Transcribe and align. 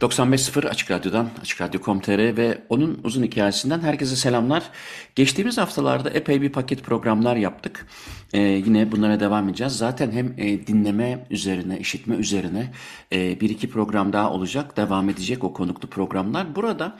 95.0 0.00 0.68
Açık 0.68 0.90
Radyo'dan, 0.90 1.30
Açık 1.42 1.60
Radyo.com.tr 1.60 2.36
ve 2.36 2.58
onun 2.68 3.00
uzun 3.04 3.22
hikayesinden 3.22 3.80
herkese 3.80 4.16
selamlar. 4.16 4.62
Geçtiğimiz 5.14 5.58
haftalarda 5.58 6.10
epey 6.10 6.42
bir 6.42 6.52
paket 6.52 6.82
programlar 6.82 7.36
yaptık. 7.36 7.86
Ee, 8.32 8.40
yine 8.40 8.92
bunlara 8.92 9.20
devam 9.20 9.48
edeceğiz. 9.48 9.76
Zaten 9.76 10.10
hem 10.10 10.34
e, 10.38 10.66
dinleme 10.66 11.26
üzerine, 11.30 11.78
işitme 11.78 12.16
üzerine 12.16 12.72
e, 13.12 13.40
bir 13.40 13.50
iki 13.50 13.70
program 13.70 14.12
daha 14.12 14.32
olacak. 14.32 14.76
Devam 14.76 15.08
edecek 15.08 15.44
o 15.44 15.52
konuklu 15.52 15.88
programlar. 15.88 16.56
Burada 16.56 16.98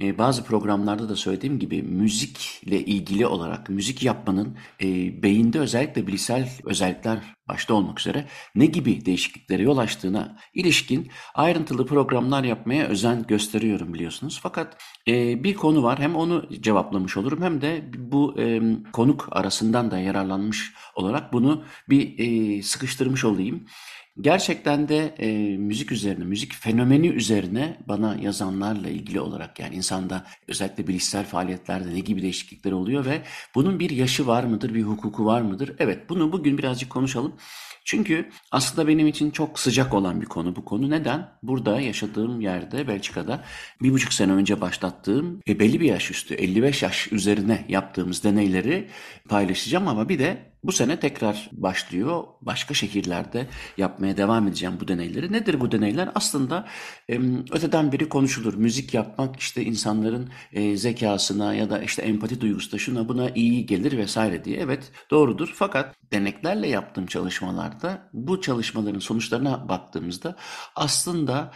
e, 0.00 0.18
bazı 0.18 0.44
programlarda 0.44 1.08
da 1.08 1.16
söylediğim 1.16 1.58
gibi 1.58 1.82
müzikle 1.82 2.80
ilgili 2.80 3.26
olarak 3.26 3.68
müzik 3.68 4.02
yapmanın 4.02 4.56
e, 4.82 4.86
beyinde 5.22 5.58
özellikle 5.58 6.06
bilişsel 6.06 6.48
özellikler 6.64 7.18
başta 7.48 7.74
olmak 7.74 8.00
üzere 8.00 8.26
ne 8.54 8.66
gibi 8.66 9.04
değişikliklere 9.04 9.62
yol 9.62 9.78
açtığına 9.78 10.36
ilişkin 10.54 11.10
ayrıntılı 11.34 11.86
programlar 11.86 12.44
yapmaya 12.44 12.86
özen 12.86 13.24
gösteriyorum 13.28 13.94
biliyorsunuz. 13.94 14.40
Fakat 14.42 14.76
e, 15.08 15.44
bir 15.44 15.54
konu 15.54 15.82
var 15.82 15.98
hem 15.98 16.16
onu 16.16 16.48
cevaplamış 16.60 17.16
olurum 17.16 17.42
hem 17.42 17.60
de 17.60 17.90
bu 17.98 18.40
e, 18.40 18.60
konuk 18.92 19.28
arasından 19.30 19.90
da 19.90 19.98
yararlanmış 19.98 20.74
olarak 20.94 21.32
bunu 21.32 21.64
bir 21.88 22.18
e, 22.18 22.62
sıkıştırmış 22.62 23.24
olayım. 23.24 23.66
Gerçekten 24.20 24.88
de 24.88 25.14
e, 25.18 25.56
müzik 25.56 25.92
üzerine, 25.92 26.24
müzik 26.24 26.54
fenomeni 26.54 27.08
üzerine 27.08 27.76
bana 27.88 28.16
yazanlarla 28.22 28.88
ilgili 28.88 29.20
olarak 29.20 29.60
yani 29.60 29.74
insanda 29.74 30.26
özellikle 30.48 30.86
bilişsel 30.86 31.26
faaliyetlerde 31.26 31.94
ne 31.94 32.00
gibi 32.00 32.22
değişiklikler 32.22 32.72
oluyor 32.72 33.04
ve 33.04 33.22
bunun 33.54 33.80
bir 33.80 33.90
yaşı 33.90 34.26
var 34.26 34.44
mıdır, 34.44 34.74
bir 34.74 34.82
hukuku 34.82 35.24
var 35.24 35.40
mıdır? 35.40 35.76
Evet 35.78 36.08
bunu 36.08 36.32
bugün 36.32 36.58
birazcık 36.58 36.90
konuşalım. 36.90 37.34
Çünkü 37.84 38.30
aslında 38.50 38.88
benim 38.88 39.06
için 39.06 39.30
çok 39.30 39.58
sıcak 39.58 39.94
olan 39.94 40.20
bir 40.20 40.26
konu 40.26 40.56
bu 40.56 40.64
konu. 40.64 40.90
Neden? 40.90 41.28
Burada 41.42 41.80
yaşadığım 41.80 42.40
yerde 42.40 42.88
Belçika'da 42.88 43.44
bir 43.82 43.92
buçuk 43.92 44.12
sene 44.12 44.32
önce 44.32 44.60
başlattığım 44.60 45.40
e, 45.48 45.58
belli 45.58 45.80
bir 45.80 45.86
yaş 45.86 46.10
üstü 46.10 46.34
55 46.34 46.82
yaş 46.82 47.12
üzerine 47.12 47.64
yaptığımız 47.68 48.24
deneyleri 48.24 48.88
paylaşacağım 49.28 49.88
ama 49.88 50.08
bir 50.08 50.18
de 50.18 50.49
bu 50.64 50.72
sene 50.72 51.00
tekrar 51.00 51.50
başlıyor. 51.52 52.24
Başka 52.40 52.74
şehirlerde 52.74 53.46
yapmaya 53.76 54.16
devam 54.16 54.48
edeceğim 54.48 54.76
bu 54.80 54.88
deneyleri. 54.88 55.32
Nedir 55.32 55.60
bu 55.60 55.72
deneyler? 55.72 56.08
Aslında 56.14 56.66
öteden 57.50 57.92
biri 57.92 58.08
konuşulur. 58.08 58.54
Müzik 58.54 58.94
yapmak 58.94 59.36
işte 59.36 59.64
insanların 59.64 60.30
e, 60.52 60.76
zekasına 60.76 61.54
ya 61.54 61.70
da 61.70 61.82
işte 61.82 62.02
empati 62.02 62.40
duygusuna 62.40 62.80
şuna 62.80 63.08
buna 63.08 63.30
iyi 63.30 63.66
gelir 63.66 63.98
vesaire 63.98 64.44
diye. 64.44 64.58
Evet 64.60 64.92
doğrudur. 65.10 65.52
Fakat 65.54 65.94
deneklerle 66.12 66.68
yaptığım 66.68 67.06
çalışmalarda 67.06 68.10
bu 68.12 68.40
çalışmaların 68.40 68.98
sonuçlarına 68.98 69.68
baktığımızda 69.68 70.36
aslında 70.76 71.52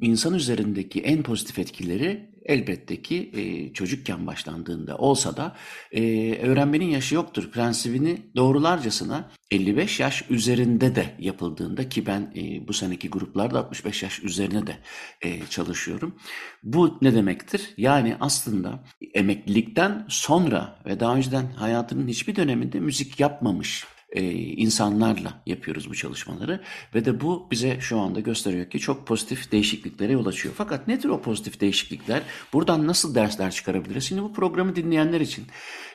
insan 0.00 0.34
üzerindeki 0.34 1.00
en 1.00 1.22
pozitif 1.22 1.58
etkileri 1.58 2.37
elbette 2.48 3.02
ki 3.02 3.30
e, 3.34 3.72
çocukken 3.72 4.26
başlandığında 4.26 4.98
olsa 4.98 5.36
da 5.36 5.56
e, 5.92 6.32
öğrenmenin 6.42 6.88
yaşı 6.88 7.14
yoktur 7.14 7.50
prensibini 7.50 8.18
doğrularcasına 8.36 9.30
55 9.50 10.00
yaş 10.00 10.30
üzerinde 10.30 10.94
de 10.94 11.14
yapıldığında 11.18 11.88
ki 11.88 12.06
ben 12.06 12.32
e, 12.36 12.68
bu 12.68 12.72
seneki 12.72 13.10
gruplarda 13.10 13.58
65 13.58 14.02
yaş 14.02 14.24
üzerine 14.24 14.66
de 14.66 14.76
e, 15.22 15.46
çalışıyorum. 15.46 16.14
Bu 16.62 16.98
ne 17.02 17.14
demektir? 17.14 17.74
Yani 17.76 18.16
aslında 18.20 18.84
emeklilikten 19.14 20.06
sonra 20.08 20.78
ve 20.86 21.00
daha 21.00 21.16
önceden 21.16 21.52
hayatının 21.52 22.08
hiçbir 22.08 22.36
döneminde 22.36 22.80
müzik 22.80 23.20
yapmamış 23.20 23.84
e, 24.12 24.22
insanlarla 24.32 25.42
yapıyoruz 25.46 25.90
bu 25.90 25.94
çalışmaları 25.94 26.60
ve 26.94 27.04
de 27.04 27.20
bu 27.20 27.48
bize 27.50 27.80
şu 27.80 27.98
anda 27.98 28.20
gösteriyor 28.20 28.70
ki 28.70 28.78
çok 28.78 29.06
pozitif 29.06 29.52
değişikliklere 29.52 30.12
yol 30.12 30.26
açıyor. 30.26 30.54
Fakat 30.58 30.88
nedir 30.88 31.08
o 31.08 31.22
pozitif 31.22 31.60
değişiklikler? 31.60 32.22
Buradan 32.52 32.86
nasıl 32.86 33.14
dersler 33.14 33.50
çıkarabiliriz? 33.50 34.04
Şimdi 34.04 34.22
bu 34.22 34.32
programı 34.32 34.76
dinleyenler 34.76 35.20
için 35.20 35.44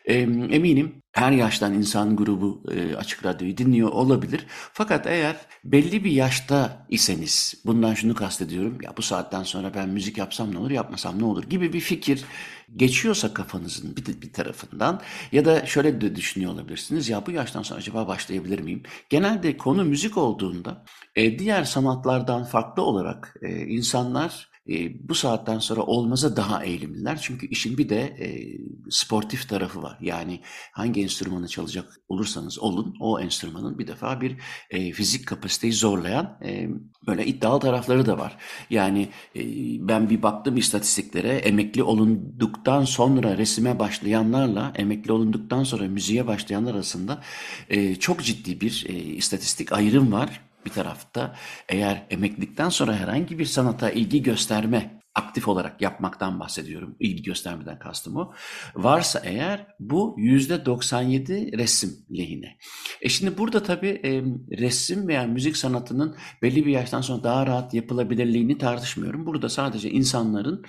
eminim 0.06 1.03
her 1.12 1.31
yaştan 1.31 1.74
insan 1.74 2.16
grubu 2.16 2.64
e, 2.72 2.96
Açık 2.96 3.25
Radyo'yu 3.25 3.58
dinliyor 3.58 3.90
olabilir. 3.90 4.46
Fakat 4.74 5.08
eğer 5.08 5.36
belli 5.64 6.03
bir 6.03 6.12
yaşta 6.12 6.86
iseniz, 6.90 7.62
bundan 7.66 7.94
şunu 7.94 8.16
kastediyorum, 8.16 8.78
ya 8.81 8.97
bu 8.97 9.02
saatten 9.02 9.44
sonra 9.44 9.74
ben 9.74 9.90
müzik 9.90 10.18
yapsam 10.18 10.53
ne 10.53 10.58
olur, 10.58 10.72
yapmasam 10.72 11.19
ne 11.19 11.25
olur 11.25 11.44
gibi 11.44 11.74
bir 11.74 11.80
fikir 11.80 12.25
geçiyorsa 12.75 13.34
kafanızın 13.34 13.96
bir, 13.96 14.22
bir 14.22 14.34
tarafından 14.34 15.02
ya 15.31 15.46
da 15.46 15.66
şöyle 15.66 16.02
de 16.02 16.16
düşünüyor 16.16 16.52
olabilirsiniz, 16.53 17.09
ya 17.09 17.25
bu 17.25 17.31
yaştan 17.31 17.63
sonra 17.63 17.80
acaba 17.80 18.08
başlayabilir 18.08 18.59
miyim? 18.59 18.84
Genelde 19.09 19.58
konu 19.58 19.86
müzik 19.86 20.18
olduğunda 20.18 20.86
e, 21.16 21.40
diğer 21.40 21.63
sanatlardan 21.63 22.44
farklı 22.44 22.84
olarak 22.84 23.36
e, 23.42 23.66
insanlar 23.66 24.53
e, 24.69 25.09
bu 25.09 25.16
saatten 25.16 25.59
sonra 25.59 25.81
olmaza 25.81 26.35
daha 26.35 26.63
eğilimliler. 26.63 27.19
Çünkü 27.22 27.47
işin 27.47 27.78
bir 27.78 27.90
de 27.90 28.01
e, 28.01 28.57
sportif 28.90 29.50
tarafı 29.50 29.81
var. 29.84 29.97
Yani 30.01 30.41
hangi 30.72 31.01
enstrümanı 31.01 31.47
çalacak 31.47 32.00
olursanız 32.07 32.59
olun 32.59 32.96
o 33.00 33.19
enstrümanın 33.19 33.79
bir 33.79 33.88
defa 33.88 34.22
bir 34.22 34.38
e, 34.69 34.91
fizik 34.91 35.28
kapasiteyi 35.28 35.74
zorlayan 35.74 36.40
e, 36.46 36.69
böyle 37.07 37.25
iddialı 37.25 37.59
tarafları 37.59 38.06
da 38.06 38.18
var. 38.18 38.38
Yani 38.69 39.09
e, 39.35 39.41
ben 39.88 40.09
bir 40.09 40.24
baktım 40.24 40.57
istatistiklere 40.57 41.30
emekli 41.30 41.84
olunduktan 41.84 42.85
sonra 42.85 43.38
resime 43.38 43.80
başlayanlarla 43.80 44.74
emekli 44.75 45.12
olunduktan 45.12 45.63
sonra 45.63 45.88
müziğe 45.88 46.28
başlayanlar 46.28 46.74
arasında 46.74 47.22
e, 47.69 47.95
çok 47.95 48.24
ciddi 48.24 48.62
bir 48.62 48.85
e, 48.90 48.94
istatistik 48.94 49.72
ayrım 49.72 50.12
var 50.12 50.41
bir 50.66 50.72
tarafta 50.72 51.35
eğer 51.69 52.07
emeklilikten 52.09 52.69
sonra 52.69 52.96
herhangi 52.96 53.40
bir 53.40 53.46
sanata 53.46 53.90
ilgi 53.90 54.24
gösterme 54.24 55.03
aktif 55.16 55.47
olarak 55.47 55.81
yapmaktan 55.81 56.40
bahsediyorum. 56.40 56.96
İlgi 57.00 57.24
göstermeden 57.24 57.79
kastım 57.79 58.16
o. 58.18 58.34
Varsa 58.75 59.22
eğer 59.24 59.68
bu 59.79 60.16
yüzde 60.18 60.66
97 60.66 61.57
resim 61.57 62.06
lehine. 62.18 62.57
E 63.01 63.09
şimdi 63.09 63.38
burada 63.38 63.63
tabii 63.63 64.01
e, 64.03 64.24
resim 64.57 65.07
veya 65.07 65.24
müzik 65.24 65.57
sanatının 65.57 66.16
belli 66.41 66.66
bir 66.66 66.72
yaştan 66.72 67.01
sonra 67.01 67.24
daha 67.24 67.47
rahat 67.47 67.74
yapılabilirliğini 67.74 68.57
tartışmıyorum. 68.57 69.25
Burada 69.25 69.50
sadece 69.50 69.91
insanların 69.91 70.66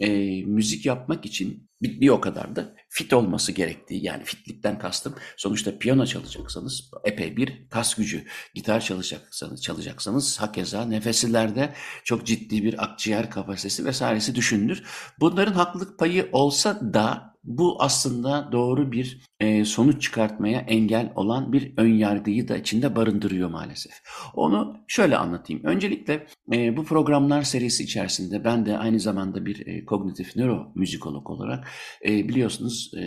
e, 0.00 0.08
müzik 0.44 0.86
yapmak 0.86 1.26
için 1.26 1.70
bir, 1.82 2.00
bir 2.00 2.08
o 2.08 2.20
kadar 2.20 2.56
da 2.56 2.74
fit 2.88 3.12
olması 3.12 3.52
gerektiği 3.52 4.04
yani 4.04 4.24
fitlikten 4.24 4.78
kastım 4.78 5.14
sonuçta 5.36 5.78
piyano 5.78 6.06
çalacaksanız 6.06 6.90
epey 7.04 7.36
bir 7.36 7.68
kas 7.68 7.94
gücü 7.94 8.24
gitar 8.54 8.80
çalacaksanız 8.80 9.62
çalacaksanız 9.62 10.40
hakeza 10.40 10.84
nefeslerde 10.84 11.74
çok 12.04 12.26
ciddi 12.26 12.64
bir 12.64 12.84
akciğer 12.84 13.30
kapasitesi 13.30 13.84
vesairesi 13.84 14.34
düşünülür. 14.34 14.82
Bunların 15.20 15.52
haklılık 15.52 15.98
payı 15.98 16.28
olsa 16.32 16.80
da 16.94 17.36
bu 17.44 17.82
aslında 17.82 18.48
doğru 18.52 18.92
bir 18.92 19.29
sonuç 19.64 20.02
çıkartmaya 20.02 20.60
engel 20.60 21.12
olan 21.14 21.52
bir 21.52 21.72
ön 21.76 21.94
yargıyı 21.94 22.48
da 22.48 22.56
içinde 22.56 22.96
barındırıyor 22.96 23.50
maalesef. 23.50 23.92
Onu 24.34 24.76
şöyle 24.88 25.16
anlatayım. 25.16 25.64
Öncelikle 25.64 26.26
e, 26.52 26.76
bu 26.76 26.84
programlar 26.84 27.42
serisi 27.42 27.84
içerisinde 27.84 28.44
ben 28.44 28.66
de 28.66 28.78
aynı 28.78 29.00
zamanda 29.00 29.46
bir 29.46 29.66
e, 29.66 29.84
kognitif 29.84 30.36
nöromüzikolog 30.36 31.30
olarak 31.30 31.68
e, 32.04 32.28
biliyorsunuz 32.28 32.90
e, 32.96 33.00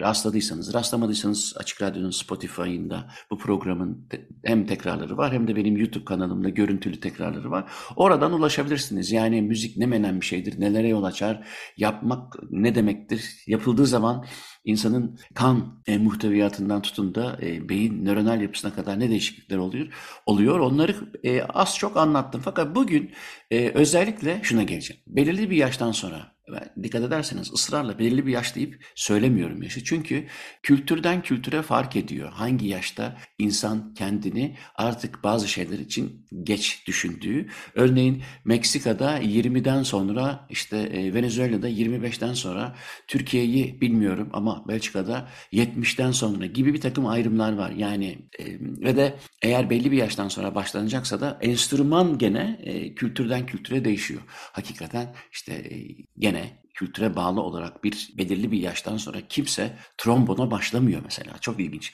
rastladıysanız, 0.00 0.74
rastlamadıysanız 0.74 1.54
Açık 1.58 1.82
Radyo'nun 1.82 2.10
Spotify'ında 2.10 3.10
bu 3.30 3.38
programın 3.38 4.08
hem 4.44 4.66
tekrarları 4.66 5.16
var 5.16 5.32
hem 5.32 5.48
de 5.48 5.56
benim 5.56 5.76
YouTube 5.76 6.04
kanalımda 6.04 6.48
görüntülü 6.48 7.00
tekrarları 7.00 7.50
var. 7.50 7.70
Oradan 7.96 8.32
ulaşabilirsiniz. 8.32 9.12
Yani 9.12 9.42
müzik 9.42 9.76
ne 9.76 9.86
menen 9.86 10.20
bir 10.20 10.26
şeydir, 10.26 10.60
nelere 10.60 10.88
yol 10.88 11.04
açar, 11.04 11.46
yapmak 11.76 12.34
ne 12.50 12.74
demektir, 12.74 13.24
yapıldığı 13.46 13.86
zaman 13.86 14.24
insanın 14.66 15.18
kan 15.34 15.82
e, 15.86 15.98
muhteviyatından 15.98 16.82
tutun 16.82 17.14
da 17.14 17.38
e, 17.42 17.68
beyin 17.68 18.04
nöronal 18.04 18.40
yapısına 18.42 18.74
kadar 18.74 19.00
ne 19.00 19.10
değişiklikler 19.10 19.56
oluyor? 19.56 19.86
Oluyor. 20.26 20.58
Onları 20.58 20.96
e, 21.24 21.42
az 21.42 21.76
çok 21.78 21.96
anlattım. 21.96 22.40
Fakat 22.44 22.74
bugün 22.74 23.10
e, 23.50 23.68
özellikle 23.68 24.40
şuna 24.42 24.62
geleceğim. 24.62 25.02
Belirli 25.06 25.50
bir 25.50 25.56
yaştan 25.56 25.92
sonra 25.92 26.35
dikkat 26.82 27.02
ederseniz 27.02 27.52
ısrarla 27.52 27.98
belirli 27.98 28.26
bir 28.26 28.32
yaş 28.32 28.54
deyip 28.54 28.84
söylemiyorum 28.94 29.62
yaşı. 29.62 29.84
Çünkü 29.84 30.26
kültürden 30.62 31.22
kültüre 31.22 31.62
fark 31.62 31.96
ediyor. 31.96 32.32
Hangi 32.32 32.66
yaşta 32.66 33.16
insan 33.38 33.94
kendini 33.94 34.56
artık 34.74 35.24
bazı 35.24 35.48
şeyler 35.48 35.78
için 35.78 36.26
geç 36.42 36.86
düşündüğü. 36.86 37.48
Örneğin 37.74 38.22
Meksika'da 38.44 39.20
20'den 39.20 39.82
sonra 39.82 40.46
işte 40.50 40.78
e, 40.78 41.14
Venezuela'da 41.14 41.70
25'ten 41.70 42.34
sonra 42.34 42.76
Türkiye'yi 43.08 43.80
bilmiyorum 43.80 44.30
ama 44.32 44.64
Belçika'da 44.68 45.28
70'ten 45.52 46.12
sonra 46.12 46.46
gibi 46.46 46.74
bir 46.74 46.80
takım 46.80 47.06
ayrımlar 47.06 47.52
var. 47.52 47.70
Yani 47.70 48.18
e, 48.38 48.44
ve 48.60 48.96
de 48.96 49.14
eğer 49.42 49.70
belli 49.70 49.92
bir 49.92 49.96
yaştan 49.96 50.28
sonra 50.28 50.54
başlanacaksa 50.54 51.20
da 51.20 51.38
enstrüman 51.40 52.18
gene 52.18 52.60
e, 52.62 52.94
kültürden 52.94 53.46
kültüre 53.46 53.84
değişiyor. 53.84 54.20
Hakikaten 54.52 55.14
işte 55.32 55.70
gene 56.18 56.35
kültüre 56.76 57.16
bağlı 57.16 57.40
olarak 57.40 57.84
bir 57.84 58.10
belirli 58.18 58.52
bir 58.52 58.58
yaştan 58.58 58.96
sonra 58.96 59.18
kimse 59.28 59.76
trombona 59.98 60.50
başlamıyor 60.50 61.00
mesela. 61.04 61.38
Çok 61.38 61.60
ilginç. 61.60 61.92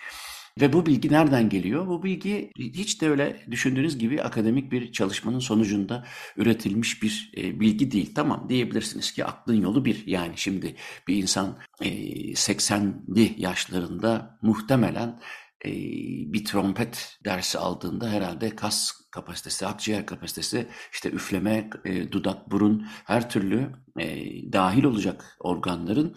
Ve 0.60 0.72
bu 0.72 0.86
bilgi 0.86 1.12
nereden 1.12 1.48
geliyor? 1.48 1.86
Bu 1.86 2.02
bilgi 2.02 2.50
hiç 2.58 3.00
de 3.00 3.10
öyle 3.10 3.46
düşündüğünüz 3.50 3.98
gibi 3.98 4.22
akademik 4.22 4.72
bir 4.72 4.92
çalışmanın 4.92 5.38
sonucunda 5.38 6.04
üretilmiş 6.36 7.02
bir 7.02 7.32
e, 7.36 7.60
bilgi 7.60 7.90
değil. 7.90 8.12
Tamam 8.14 8.46
diyebilirsiniz 8.48 9.12
ki 9.12 9.24
aklın 9.24 9.62
yolu 9.62 9.84
bir. 9.84 10.06
Yani 10.06 10.32
şimdi 10.36 10.76
bir 11.08 11.16
insan 11.16 11.58
e, 11.80 11.88
80'li 12.32 13.34
yaşlarında 13.38 14.38
muhtemelen 14.42 15.20
bir 16.32 16.44
trompet 16.44 17.18
dersi 17.24 17.58
aldığında 17.58 18.10
herhalde 18.10 18.56
kas 18.56 18.92
kapasitesi, 19.10 19.66
akciğer 19.66 20.06
kapasitesi, 20.06 20.66
işte 20.92 21.10
üfleme, 21.10 21.70
dudak, 22.12 22.50
burun 22.50 22.86
her 23.04 23.30
türlü 23.30 23.72
dahil 24.52 24.84
olacak 24.84 25.36
organların 25.40 26.16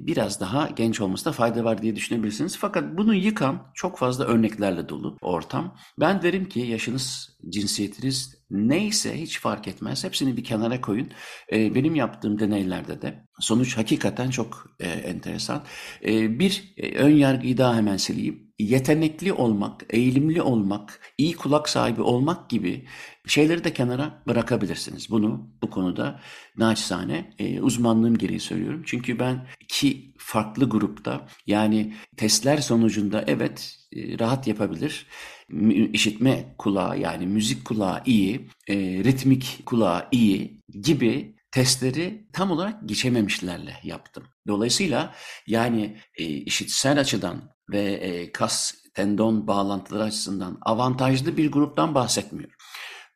biraz 0.00 0.40
daha 0.40 0.68
genç 0.68 1.00
olmasında 1.00 1.32
fayda 1.32 1.64
var 1.64 1.82
diye 1.82 1.96
düşünebilirsiniz. 1.96 2.56
Fakat 2.56 2.96
bunu 2.96 3.14
yıkan 3.14 3.72
çok 3.74 3.98
fazla 3.98 4.24
örneklerle 4.24 4.88
dolu 4.88 5.16
ortam. 5.20 5.76
Ben 6.00 6.22
derim 6.22 6.48
ki 6.48 6.60
yaşınız, 6.60 7.38
cinsiyetiniz 7.48 8.42
neyse 8.50 9.20
hiç 9.20 9.40
fark 9.40 9.68
etmez. 9.68 10.04
Hepsini 10.04 10.36
bir 10.36 10.44
kenara 10.44 10.80
koyun. 10.80 11.08
Benim 11.52 11.94
yaptığım 11.94 12.38
deneylerde 12.38 13.02
de 13.02 13.26
sonuç 13.40 13.76
hakikaten 13.76 14.30
çok 14.30 14.66
enteresan. 14.80 15.62
Bir 16.10 16.74
ön 16.96 17.16
yargıyı 17.16 17.58
daha 17.58 17.76
hemen 17.76 17.96
sileyim. 17.96 18.51
Yetenekli 18.62 19.32
olmak, 19.32 19.84
eğilimli 19.90 20.42
olmak, 20.42 21.00
iyi 21.18 21.36
kulak 21.36 21.68
sahibi 21.68 22.02
olmak 22.02 22.50
gibi 22.50 22.86
şeyleri 23.26 23.64
de 23.64 23.72
kenara 23.72 24.22
bırakabilirsiniz. 24.26 25.10
Bunu 25.10 25.50
bu 25.62 25.70
konuda 25.70 26.20
naçizane 26.56 27.34
e, 27.38 27.60
uzmanlığım 27.60 28.18
gereği 28.18 28.40
söylüyorum. 28.40 28.82
Çünkü 28.86 29.18
ben 29.18 29.46
iki 29.60 30.14
farklı 30.18 30.68
grupta 30.68 31.28
yani 31.46 31.94
testler 32.16 32.58
sonucunda 32.58 33.24
evet 33.26 33.76
e, 33.96 34.18
rahat 34.18 34.46
yapabilir. 34.46 35.06
işitme 35.92 36.54
kulağı 36.58 36.98
yani 36.98 37.26
müzik 37.26 37.64
kulağı 37.64 38.02
iyi, 38.06 38.48
e, 38.68 38.74
ritmik 38.76 39.62
kulağı 39.66 40.08
iyi 40.12 40.62
gibi 40.80 41.36
testleri 41.52 42.26
tam 42.32 42.50
olarak 42.50 42.88
geçememişlerle 42.88 43.76
yaptım. 43.82 44.24
Dolayısıyla 44.48 45.14
yani 45.46 45.96
e, 46.18 46.24
işitsel 46.24 47.00
açıdan 47.00 47.52
ve 47.72 47.82
e, 47.82 48.32
kas 48.32 48.74
tendon 48.94 49.46
bağlantıları 49.46 50.02
açısından 50.02 50.58
avantajlı 50.62 51.36
bir 51.36 51.52
gruptan 51.52 51.94
bahsetmiyorum. 51.94 52.54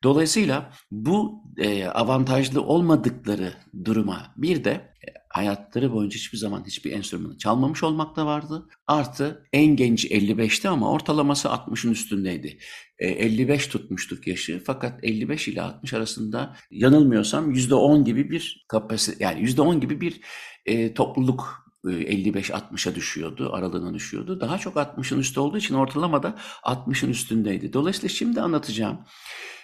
Dolayısıyla 0.02 0.72
bu 0.90 1.42
e, 1.58 1.86
avantajlı 1.86 2.62
olmadıkları 2.62 3.52
duruma 3.84 4.34
bir 4.36 4.64
de 4.64 4.70
e, 4.70 5.06
hayatları 5.28 5.92
boyunca 5.92 6.16
hiçbir 6.16 6.38
zaman 6.38 6.64
hiçbir 6.66 6.92
enstrümanı 6.92 7.38
çalmamış 7.38 7.82
olmak 7.82 8.16
da 8.16 8.26
vardı. 8.26 8.68
Artı 8.86 9.48
en 9.52 9.76
genci 9.76 10.08
55'ti 10.08 10.68
ama 10.68 10.90
ortalaması 10.90 11.48
60'ın 11.48 11.92
üstündeydi. 11.92 12.58
E, 12.98 13.08
55 13.08 13.66
tutmuştuk 13.66 14.26
yaşı 14.26 14.62
fakat 14.66 15.04
55 15.04 15.48
ile 15.48 15.62
60 15.62 15.92
arasında 15.92 16.56
yanılmıyorsam 16.70 17.52
%10 17.52 18.04
gibi 18.04 18.30
bir 18.30 18.66
kapasite 18.68 19.24
yani 19.24 19.40
%10 19.40 19.80
gibi 19.80 20.00
bir 20.00 20.20
e, 20.66 20.94
topluluk 20.94 21.65
55-60'a 21.92 22.92
e, 22.92 22.94
düşüyordu, 22.94 23.52
aralığına 23.52 23.94
düşüyordu. 23.94 24.40
Daha 24.40 24.58
çok 24.58 24.76
60'ın 24.76 25.18
üstü 25.18 25.40
olduğu 25.40 25.58
için 25.58 25.74
ortalamada 25.74 26.38
60'ın 26.62 27.10
üstündeydi. 27.10 27.72
Dolayısıyla 27.72 28.08
şimdi 28.08 28.40
anlatacağım 28.40 28.98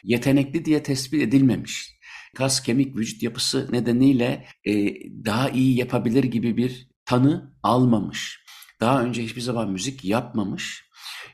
yetenekli 0.04 0.64
diye 0.64 0.82
tespit 0.82 1.22
edilmemiş. 1.22 1.98
Kas 2.36 2.62
kemik 2.62 2.96
vücut 2.96 3.22
yapısı 3.22 3.68
nedeniyle 3.72 4.46
e, 4.64 4.94
daha 5.24 5.50
iyi 5.50 5.78
yapabilir 5.78 6.24
gibi 6.24 6.56
bir 6.56 6.88
tanı 7.04 7.54
almamış. 7.62 8.42
Daha 8.80 9.02
önce 9.02 9.24
hiçbir 9.24 9.40
zaman 9.40 9.70
müzik 9.70 10.04
yapmamış 10.04 10.84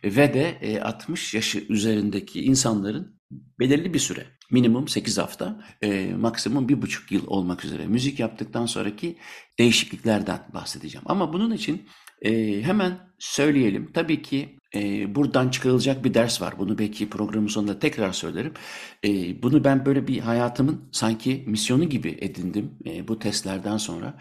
ve 0.05 0.35
de 0.35 0.59
e, 0.61 0.81
60 0.81 1.35
yaşı 1.35 1.59
üzerindeki 1.69 2.45
insanların 2.45 3.18
belirli 3.31 3.95
bir 3.95 3.99
süre 3.99 4.27
minimum 4.51 4.89
8 4.89 5.19
hafta 5.19 5.65
e, 5.83 6.15
maksimum 6.15 6.69
1,5 6.69 7.15
yıl 7.15 7.27
olmak 7.27 7.65
üzere 7.65 7.87
müzik 7.87 8.21
yaptıktan 8.21 8.67
sonraki 8.67 9.19
değişikliklerden 9.59 10.41
bahsedeceğim. 10.55 11.05
Ama 11.09 11.33
bunun 11.33 11.53
için 11.53 11.89
e, 12.23 12.63
hemen 12.63 12.99
söyleyelim 13.19 13.93
tabii 13.93 14.23
ki 14.23 14.59
e, 14.75 15.15
buradan 15.15 15.49
çıkarılacak 15.49 16.05
bir 16.05 16.15
ders 16.15 16.43
var. 16.43 16.55
Bunu 16.59 16.79
belki 16.79 17.11
programın 17.11 17.47
sonunda 17.47 17.79
tekrar 17.79 18.13
söylerim. 18.13 18.53
E, 19.05 19.43
bunu 19.43 19.65
ben 19.65 19.87
böyle 19.87 20.07
bir 20.07 20.19
hayatımın 20.19 20.89
sanki 20.93 21.45
misyonu 21.47 21.85
gibi 21.85 22.19
edindim 22.21 22.79
e, 22.87 23.09
bu 23.09 23.19
testlerden 23.19 23.77
sonra. 23.77 24.19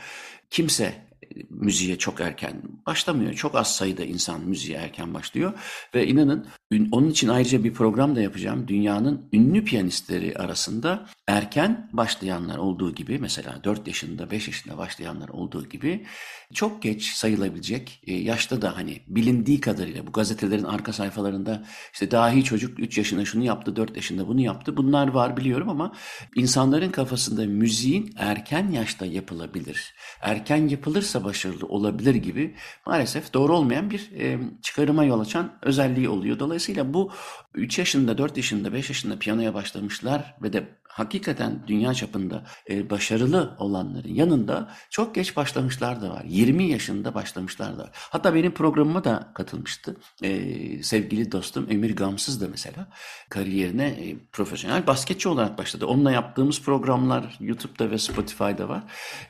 Kimse 0.50 1.08
müziğe 1.50 1.98
çok 1.98 2.22
erken 2.22 2.62
başlamıyor. 2.86 3.34
Çok 3.34 3.56
az 3.56 3.76
sayıda 3.76 4.04
insan 4.04 4.42
müziğe 4.42 4.78
erken 4.78 5.14
başlıyor. 5.14 5.54
Ve 5.96 6.08
inanın 6.08 6.48
onun 6.92 7.10
için 7.10 7.28
ayrıca 7.28 7.64
bir 7.64 7.74
program 7.74 8.16
da 8.16 8.22
yapacağım. 8.22 8.68
Dünyanın 8.68 9.30
ünlü 9.34 9.66
piyanistleri 9.66 10.38
arasında 10.38 11.06
erken 11.28 11.90
başlayanlar 11.94 12.58
olduğu 12.58 12.96
gibi 12.96 13.20
mesela 13.20 13.64
4 13.64 13.88
yaşında 13.88 14.32
5 14.32 14.48
yaşında 14.48 14.78
başlayanlar 14.78 15.30
olduğu 15.30 15.70
gibi 15.70 16.06
çok 16.54 16.82
geç 16.82 17.14
sayılabilecek 17.14 18.04
e, 18.08 18.14
yaşta 18.14 18.62
da 18.62 18.78
hani 18.78 19.02
bilindiği 19.08 19.62
kadarıyla 19.62 20.08
bu 20.08 20.12
gazetelerin 20.12 20.64
arka 20.64 20.94
sayfalarında 20.94 21.64
işte 21.94 22.12
dahi 22.12 22.44
çocuk 22.44 22.80
3 22.80 22.98
yaşında 22.98 23.26
şunu 23.26 23.44
yaptı 23.44 23.76
4 23.76 23.96
yaşında 23.96 24.28
bunu 24.28 24.42
yaptı 24.42 24.78
bunlar 24.78 25.08
var 25.08 25.38
biliyorum 25.38 25.70
ama 25.70 25.94
insanların 26.36 26.92
kafasında 26.92 27.46
müziğin 27.46 28.14
erken 28.18 28.72
yaşta 28.72 29.06
yapılabilir. 29.06 29.94
Erken 30.22 30.68
yapılırsa 30.68 31.24
başarılı 31.24 31.66
olabilir 31.66 32.16
gibi 32.16 32.56
maalesef 32.86 33.34
doğru 33.34 33.56
olmayan 33.56 33.90
bir 33.90 34.12
e, 34.20 34.40
çıkarıma 34.62 35.04
yol 35.04 35.20
açan 35.20 35.52
özelliği 35.62 36.10
oluyor. 36.10 36.40
Dolayısıyla 36.40 36.57
bu 36.94 37.12
3 37.54 37.80
yaşında, 37.80 38.18
4 38.18 38.38
yaşında, 38.38 38.74
5 38.74 38.90
yaşında 38.90 39.20
piyanoya 39.20 39.54
başlamışlar 39.54 40.36
ve 40.42 40.54
de 40.54 40.68
hakikaten 40.98 41.64
dünya 41.68 41.94
çapında 41.94 42.44
e, 42.70 42.90
başarılı 42.90 43.56
olanların 43.60 44.14
yanında 44.14 44.72
çok 44.90 45.16
geç 45.16 45.36
başlamışlar 45.36 46.02
da 46.02 46.10
var. 46.10 46.24
20 46.28 46.64
yaşında 46.64 47.14
başlamışlar 47.14 47.78
da 47.78 47.84
var. 47.84 47.90
Hatta 47.94 48.36
benim 48.36 48.52
programıma 48.52 49.04
da 49.04 49.32
katılmıştı. 49.34 49.98
E, 50.24 50.84
sevgili 50.84 51.32
dostum 51.32 51.68
Emir 51.70 51.96
Gamsız 51.96 52.42
da 52.42 52.48
mesela 52.48 52.88
kariyerine 53.30 53.88
e, 53.88 54.16
profesyonel 54.32 54.88
basketçi 54.88 55.30
olarak 55.30 55.58
başladı. 55.58 55.86
Onunla 55.86 56.12
yaptığımız 56.12 56.62
programlar 56.62 57.38
YouTube'da 57.40 57.92
ve 57.92 57.98
Spotify'da 57.98 58.70
var. 58.70 58.84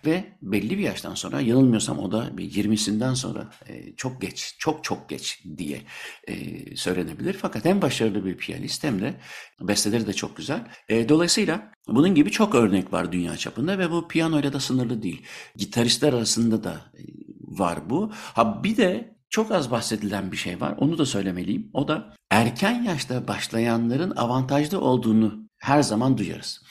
Ve 0.05 0.23
belli 0.41 0.77
bir 0.77 0.83
yaştan 0.83 1.15
sonra 1.15 1.41
yanılmıyorsam 1.41 1.99
o 1.99 2.11
da 2.11 2.37
bir 2.37 2.51
20'sinden 2.51 3.13
sonra 3.13 3.47
e, 3.67 3.95
çok 3.95 4.21
geç, 4.21 4.55
çok 4.59 4.83
çok 4.83 5.09
geç 5.09 5.43
diye 5.57 5.81
e, 6.27 6.35
söylenebilir. 6.75 7.33
Fakat 7.33 7.65
hem 7.65 7.81
başarılı 7.81 8.25
bir 8.25 8.37
piyanist 8.37 8.83
hem 8.83 9.01
de 9.01 9.13
besteleri 9.61 10.07
de 10.07 10.13
çok 10.13 10.37
güzel. 10.37 10.61
E, 10.89 11.09
dolayısıyla 11.09 11.56
bunun 11.87 12.15
gibi 12.15 12.31
çok 12.31 12.55
örnek 12.55 12.93
var 12.93 13.11
dünya 13.11 13.37
çapında 13.37 13.79
ve 13.79 13.91
bu 13.91 14.07
piyanoyla 14.07 14.53
da 14.53 14.59
sınırlı 14.59 15.03
değil. 15.03 15.21
Gitaristler 15.55 16.13
arasında 16.13 16.63
da 16.63 16.71
e, 16.71 17.01
var 17.41 17.89
bu. 17.89 18.11
Ha 18.13 18.63
bir 18.63 18.77
de 18.77 19.17
çok 19.29 19.51
az 19.51 19.71
bahsedilen 19.71 20.31
bir 20.31 20.37
şey 20.37 20.61
var. 20.61 20.75
Onu 20.77 20.97
da 20.97 21.05
söylemeliyim. 21.05 21.69
O 21.73 21.87
da 21.87 22.13
erken 22.29 22.83
yaşta 22.83 23.27
başlayanların 23.27 24.15
avantajlı 24.15 24.81
olduğunu 24.81 25.49
her 25.57 25.81
zaman 25.81 26.17
duyarız. 26.17 26.61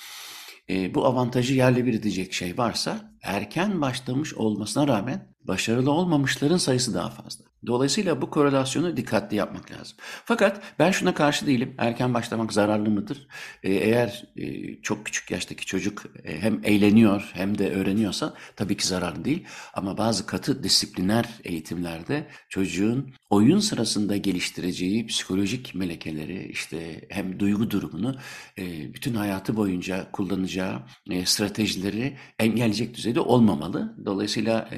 E, 0.71 0.95
bu 0.95 1.07
avantajı 1.07 1.55
yerle 1.55 1.87
bir 1.87 1.95
edecek 1.95 2.33
şey 2.33 2.59
varsa 2.59 3.17
erken 3.23 3.81
başlamış 3.81 4.35
olmasına 4.35 4.89
rağmen 4.89 5.35
başarılı 5.45 5.91
olmamışların 5.91 6.57
sayısı 6.57 6.95
daha 6.95 7.11
fazla. 7.11 7.46
Dolayısıyla 7.67 8.23
bu 8.23 8.31
korelasyonu 8.31 8.97
dikkatli 8.97 9.37
yapmak 9.37 9.71
lazım. 9.71 9.97
Fakat 10.25 10.63
ben 10.79 10.91
şuna 10.91 11.15
karşı 11.15 11.47
değilim. 11.47 11.75
Erken 11.79 12.15
başlamak 12.15 12.53
zararlı 12.53 12.91
mıdır? 12.91 13.27
Ee, 13.63 13.73
eğer 13.73 14.25
e, 14.37 14.75
çok 14.83 15.07
küçük 15.07 15.31
yaştaki 15.31 15.67
çocuk 15.67 16.05
e, 16.25 16.41
hem 16.41 16.61
eğleniyor 16.65 17.31
hem 17.33 17.59
de 17.59 17.71
öğreniyorsa 17.75 18.35
tabii 18.57 18.77
ki 18.77 18.87
zararlı 18.87 19.25
değil. 19.25 19.45
Ama 19.75 19.99
bazı 19.99 20.27
katı 20.27 20.63
disipliner 20.63 21.27
eğitimlerde 21.45 22.27
çocuğun 22.49 23.15
oyun 23.31 23.59
sırasında 23.59 24.17
geliştireceği 24.17 25.07
psikolojik 25.07 25.75
melekeleri 25.75 26.49
işte 26.49 27.07
hem 27.11 27.41
duygu 27.41 27.71
durumunu 27.71 28.17
e, 28.59 28.95
bütün 28.95 29.15
hayatı 29.15 29.57
boyunca 29.57 30.11
kullanacağı 30.13 30.83
stratejileri 31.25 32.17
engelleyecek 32.39 32.95
düzeyde 32.95 33.21
olmamalı. 33.21 33.97
Dolayısıyla 34.05 34.71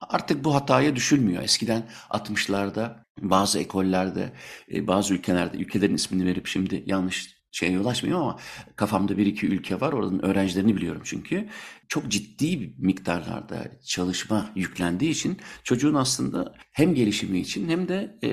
artık 0.00 0.44
bu 0.44 0.54
hataya 0.54 0.96
düşülmüyor. 0.96 1.42
Eskiden 1.42 1.88
60'larda 2.10 3.04
bazı 3.20 3.58
ekollerde, 3.58 4.32
e, 4.72 4.86
bazı 4.86 5.14
ülkelerde, 5.14 5.56
ülkelerin 5.56 5.94
ismini 5.94 6.26
verip 6.26 6.46
şimdi 6.46 6.82
yanlış 6.86 7.42
şeye 7.52 7.80
ulaşmayayım 7.80 8.22
ama 8.22 8.38
kafamda 8.76 9.18
bir 9.18 9.26
iki 9.26 9.46
ülke 9.46 9.80
var. 9.80 9.92
Oradan 9.92 10.24
öğrencilerini 10.24 10.76
biliyorum 10.76 11.02
çünkü. 11.04 11.48
Çok 11.88 12.08
ciddi 12.08 12.74
miktarlarda 12.78 13.80
çalışma 13.86 14.50
yüklendiği 14.56 15.10
için 15.10 15.36
çocuğun 15.64 15.94
aslında 15.94 16.54
hem 16.72 16.94
gelişimi 16.94 17.38
için 17.38 17.68
hem 17.68 17.88
de 17.88 18.18
e, 18.22 18.30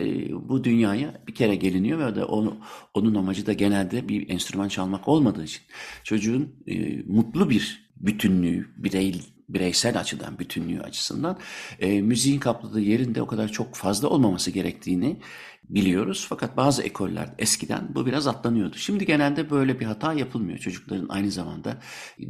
bu 0.49 0.63
dünyaya 0.63 1.23
bir 1.27 1.35
kere 1.35 1.55
geliniyor 1.55 1.99
ve 1.99 2.15
de 2.15 2.23
onu, 2.23 2.59
onun 2.93 3.15
amacı 3.15 3.45
da 3.45 3.53
genelde 3.53 4.09
bir 4.09 4.29
enstrüman 4.29 4.67
çalmak 4.67 5.07
olmadığı 5.07 5.43
için 5.43 5.61
çocuğun 6.03 6.63
e, 6.67 7.03
mutlu 7.03 7.49
bir 7.49 7.89
bütünlüğü, 7.95 8.67
birey 8.77 9.21
bireysel 9.49 9.99
açıdan, 9.99 10.39
bütünlüğü 10.39 10.81
açısından 10.81 11.37
e, 11.79 12.01
müziğin 12.01 12.39
kapladığı 12.39 12.81
yerinde 12.81 13.21
o 13.21 13.27
kadar 13.27 13.47
çok 13.47 13.75
fazla 13.75 14.07
olmaması 14.07 14.51
gerektiğini 14.51 15.19
biliyoruz. 15.69 16.25
Fakat 16.29 16.57
bazı 16.57 16.83
ekoller 16.83 17.29
eskiden 17.37 17.95
bu 17.95 18.05
biraz 18.05 18.27
atlanıyordu. 18.27 18.77
Şimdi 18.77 19.05
genelde 19.05 19.49
böyle 19.49 19.79
bir 19.79 19.85
hata 19.85 20.13
yapılmıyor. 20.13 20.59
Çocukların 20.59 21.09
aynı 21.09 21.31
zamanda 21.31 21.77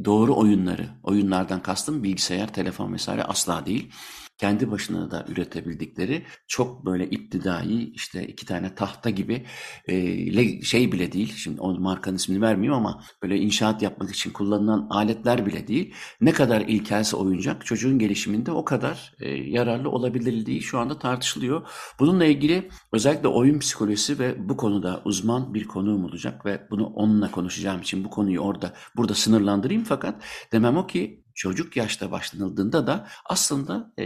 doğru 0.06 0.36
oyunları, 0.36 0.88
oyunlardan 1.04 1.62
kastım 1.62 2.04
bilgisayar, 2.04 2.54
telefon 2.54 2.94
vesaire 2.94 3.24
asla 3.24 3.66
değil 3.66 3.92
kendi 4.39 4.72
başına 4.72 5.12
da 5.12 5.25
üretebildikleri 5.27 6.24
çok 6.48 6.86
böyle 6.86 7.10
iptidai 7.10 7.91
işte 7.93 8.27
iki 8.27 8.46
tane 8.46 8.75
tahta 8.75 9.10
gibi 9.10 9.46
e, 9.88 10.63
şey 10.63 10.91
bile 10.91 11.12
değil. 11.12 11.34
Şimdi 11.36 11.62
o 11.62 11.79
markanın 11.79 12.15
ismini 12.15 12.41
vermeyeyim 12.41 12.74
ama 12.74 13.03
böyle 13.24 13.38
inşaat 13.38 13.81
yapmak 13.81 14.12
için 14.12 14.31
kullanılan 14.31 14.88
aletler 14.89 15.46
bile 15.46 15.67
değil. 15.67 15.93
Ne 16.22 16.31
kadar 16.31 16.62
ilkelse 16.62 17.17
oyuncak 17.17 17.65
çocuğun 17.65 18.00
gelişiminde 18.00 18.51
o 18.51 18.65
kadar 18.65 19.13
e, 19.19 19.29
yararlı 19.29 19.89
olabilirliği 19.89 20.62
şu 20.62 20.79
anda 20.79 21.00
tartışılıyor. 21.00 21.67
Bununla 22.00 22.25
ilgili 22.25 22.69
özellikle 22.93 23.27
oyun 23.27 23.60
psikolojisi 23.60 24.19
ve 24.19 24.50
bu 24.50 24.58
konuda 24.58 25.01
uzman 25.05 25.53
bir 25.53 25.67
konuğum 25.67 26.05
olacak 26.05 26.46
ve 26.46 26.67
bunu 26.72 26.86
onunla 26.86 27.31
konuşacağım 27.31 27.81
için 27.81 28.03
bu 28.03 28.10
konuyu 28.10 28.39
orada 28.39 28.74
burada 28.96 29.13
sınırlandırayım 29.13 29.84
fakat 29.84 30.24
demem 30.51 30.77
o 30.77 30.88
ki 30.88 31.24
çocuk 31.39 31.77
yaşta 31.77 32.12
başlanıldığında 32.12 32.88
da 32.88 33.08
aslında 33.25 33.93
e, 33.98 34.03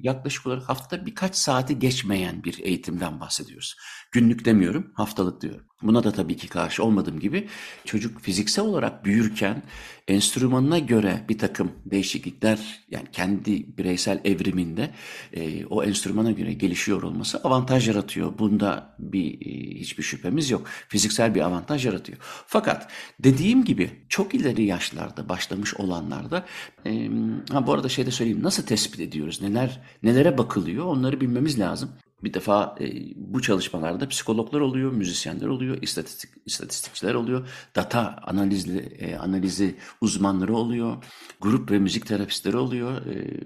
yaklaşık 0.00 0.46
olarak 0.46 0.68
haftada 0.68 1.06
birkaç 1.06 1.36
saati 1.36 1.78
geçmeyen 1.78 2.44
bir 2.44 2.58
eğitimden 2.58 3.20
bahsediyoruz. 3.20 3.76
Günlük 4.12 4.44
demiyorum, 4.44 4.92
haftalık 4.94 5.42
diyorum. 5.42 5.66
Buna 5.82 6.04
da 6.04 6.12
tabii 6.12 6.36
ki 6.36 6.48
karşı 6.48 6.84
olmadığım 6.84 7.20
gibi 7.20 7.48
çocuk 7.84 8.20
fiziksel 8.20 8.64
olarak 8.64 9.04
büyürken 9.04 9.62
enstrümanına 10.08 10.78
göre 10.78 11.24
bir 11.28 11.38
takım 11.38 11.72
değişiklikler 11.84 12.84
yani 12.90 13.04
kendi 13.12 13.78
bireysel 13.78 14.20
evriminde 14.24 14.90
e, 15.32 15.66
o 15.66 15.84
enstrümana 15.84 16.30
göre 16.30 16.52
gelişiyor 16.52 17.02
olması 17.02 17.38
avantaj 17.38 17.88
yaratıyor. 17.88 18.38
Bunda 18.38 18.96
bir 18.98 19.46
e, 19.46 19.80
hiçbir 19.80 20.02
şüphemiz 20.02 20.50
yok. 20.50 20.66
Fiziksel 20.88 21.34
bir 21.34 21.40
avantaj 21.40 21.86
yaratıyor. 21.86 22.18
Fakat 22.46 22.90
dediğim 23.20 23.64
gibi 23.64 23.90
çok 24.08 24.34
ileri 24.34 24.64
yaşlarda 24.64 25.28
başlamış 25.28 25.74
olanlarda 25.74 26.46
e, 26.86 27.10
ha 27.50 27.66
bu 27.66 27.72
arada 27.72 27.88
şey 27.88 28.06
de 28.06 28.10
söyleyeyim 28.10 28.42
nasıl 28.42 28.62
tespit 28.62 29.00
ediyoruz? 29.00 29.42
Neler 29.42 29.80
nelere 30.02 30.38
bakılıyor? 30.38 30.84
Onları 30.84 31.20
bilmemiz 31.20 31.58
lazım. 31.58 31.90
Bir 32.24 32.34
defa 32.34 32.76
e, 32.80 32.86
bu 33.16 33.42
çalışmalarda 33.42 34.08
psikologlar 34.08 34.60
oluyor, 34.60 34.92
müzisyenler 34.92 35.46
oluyor, 35.46 35.82
istatistik 35.82 36.30
istatistikçiler 36.46 37.14
oluyor, 37.14 37.48
data 37.76 38.16
analizli 38.22 38.78
e, 38.78 39.16
analizi 39.16 39.76
uzmanları 40.00 40.54
oluyor, 40.54 41.04
grup 41.40 41.70
ve 41.70 41.78
müzik 41.78 42.06
terapistleri 42.06 42.56
oluyor, 42.56 43.06
e, 43.06 43.40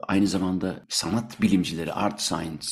aynı 0.00 0.26
zamanda 0.26 0.86
sanat 0.88 1.42
bilimcileri, 1.42 1.92
art 1.92 2.20
science 2.20 2.66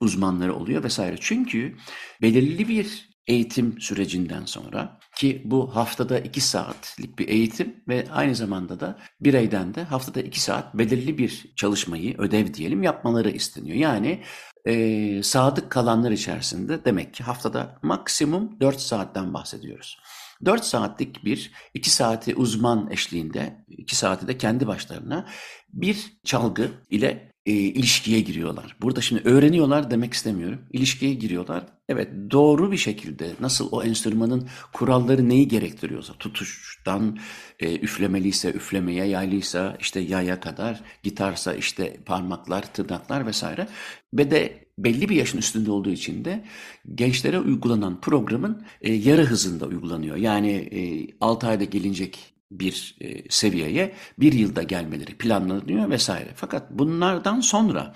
uzmanları 0.00 0.54
oluyor 0.54 0.84
vesaire. 0.84 1.16
Çünkü 1.20 1.76
belirli 2.22 2.68
bir 2.68 3.11
eğitim 3.26 3.80
sürecinden 3.80 4.44
sonra 4.44 4.98
ki 5.16 5.42
bu 5.44 5.76
haftada 5.76 6.18
iki 6.18 6.40
saatlik 6.40 7.18
bir 7.18 7.28
eğitim 7.28 7.84
ve 7.88 8.06
aynı 8.12 8.34
zamanda 8.34 8.80
da 8.80 8.98
bireyden 9.20 9.74
de 9.74 9.82
haftada 9.84 10.20
iki 10.20 10.40
saat 10.40 10.74
belirli 10.74 11.18
bir 11.18 11.52
çalışmayı, 11.56 12.18
ödev 12.18 12.54
diyelim 12.54 12.82
yapmaları 12.82 13.30
isteniyor. 13.30 13.76
Yani 13.76 14.22
e, 14.66 15.22
sadık 15.22 15.70
kalanlar 15.70 16.10
içerisinde 16.10 16.84
demek 16.84 17.14
ki 17.14 17.24
haftada 17.24 17.78
maksimum 17.82 18.60
4 18.60 18.80
saatten 18.80 19.34
bahsediyoruz. 19.34 19.98
4 20.44 20.64
saatlik 20.64 21.24
bir, 21.24 21.52
2 21.74 21.90
saati 21.90 22.34
uzman 22.34 22.90
eşliğinde, 22.90 23.64
2 23.68 23.96
saati 23.96 24.28
de 24.28 24.38
kendi 24.38 24.66
başlarına 24.66 25.28
bir 25.72 26.12
çalgı 26.24 26.70
ile 26.90 27.31
e, 27.46 27.52
ilişkiye 27.52 28.20
giriyorlar. 28.20 28.76
Burada 28.82 29.00
şimdi 29.00 29.22
öğreniyorlar 29.24 29.90
demek 29.90 30.14
istemiyorum. 30.14 30.58
İlişkiye 30.72 31.14
giriyorlar. 31.14 31.64
Evet 31.88 32.08
doğru 32.30 32.72
bir 32.72 32.76
şekilde 32.76 33.30
nasıl 33.40 33.68
o 33.72 33.82
enstrümanın 33.82 34.48
kuralları 34.72 35.28
neyi 35.28 35.48
gerektiriyorsa 35.48 36.12
tutuştan 36.12 37.18
e, 37.60 37.78
üflemeliyse 37.78 38.52
üflemeye, 38.52 39.04
yaylıysa 39.04 39.76
işte 39.80 40.00
yaya 40.00 40.40
kadar, 40.40 40.80
gitarsa 41.02 41.54
işte 41.54 41.96
parmaklar, 42.06 42.72
tırnaklar 42.72 43.26
vesaire 43.26 43.68
ve 44.14 44.30
de 44.30 44.64
belli 44.78 45.08
bir 45.08 45.16
yaşın 45.16 45.38
üstünde 45.38 45.70
olduğu 45.70 45.90
için 45.90 46.24
de 46.24 46.44
gençlere 46.94 47.38
uygulanan 47.40 48.00
programın 48.00 48.64
e, 48.80 48.92
yarı 48.92 49.24
hızında 49.24 49.66
uygulanıyor. 49.66 50.16
Yani 50.16 50.50
e, 50.50 51.08
6 51.20 51.46
ayda 51.46 51.64
gelinecek 51.64 52.34
bir 52.60 52.96
e, 53.00 53.30
seviyeye 53.30 53.94
bir 54.18 54.32
yılda 54.32 54.62
gelmeleri 54.62 55.14
planlanıyor 55.14 55.90
vesaire. 55.90 56.30
Fakat 56.34 56.70
bunlardan 56.70 57.40
sonra 57.40 57.94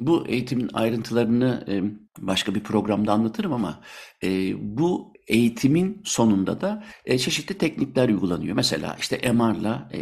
bu 0.00 0.26
eğitimin 0.28 0.70
ayrıntılarını 0.72 1.64
e, 1.68 1.82
başka 2.18 2.54
bir 2.54 2.60
programda 2.60 3.12
anlatırım 3.12 3.52
ama 3.52 3.80
e, 4.22 4.52
bu 4.76 5.12
eğitimin 5.28 6.02
sonunda 6.04 6.60
da 6.60 6.84
çeşitli 7.06 7.58
teknikler 7.58 8.08
uygulanıyor. 8.08 8.56
Mesela 8.56 8.96
işte 9.00 9.32
MR'la 9.32 9.90
e, 9.94 10.00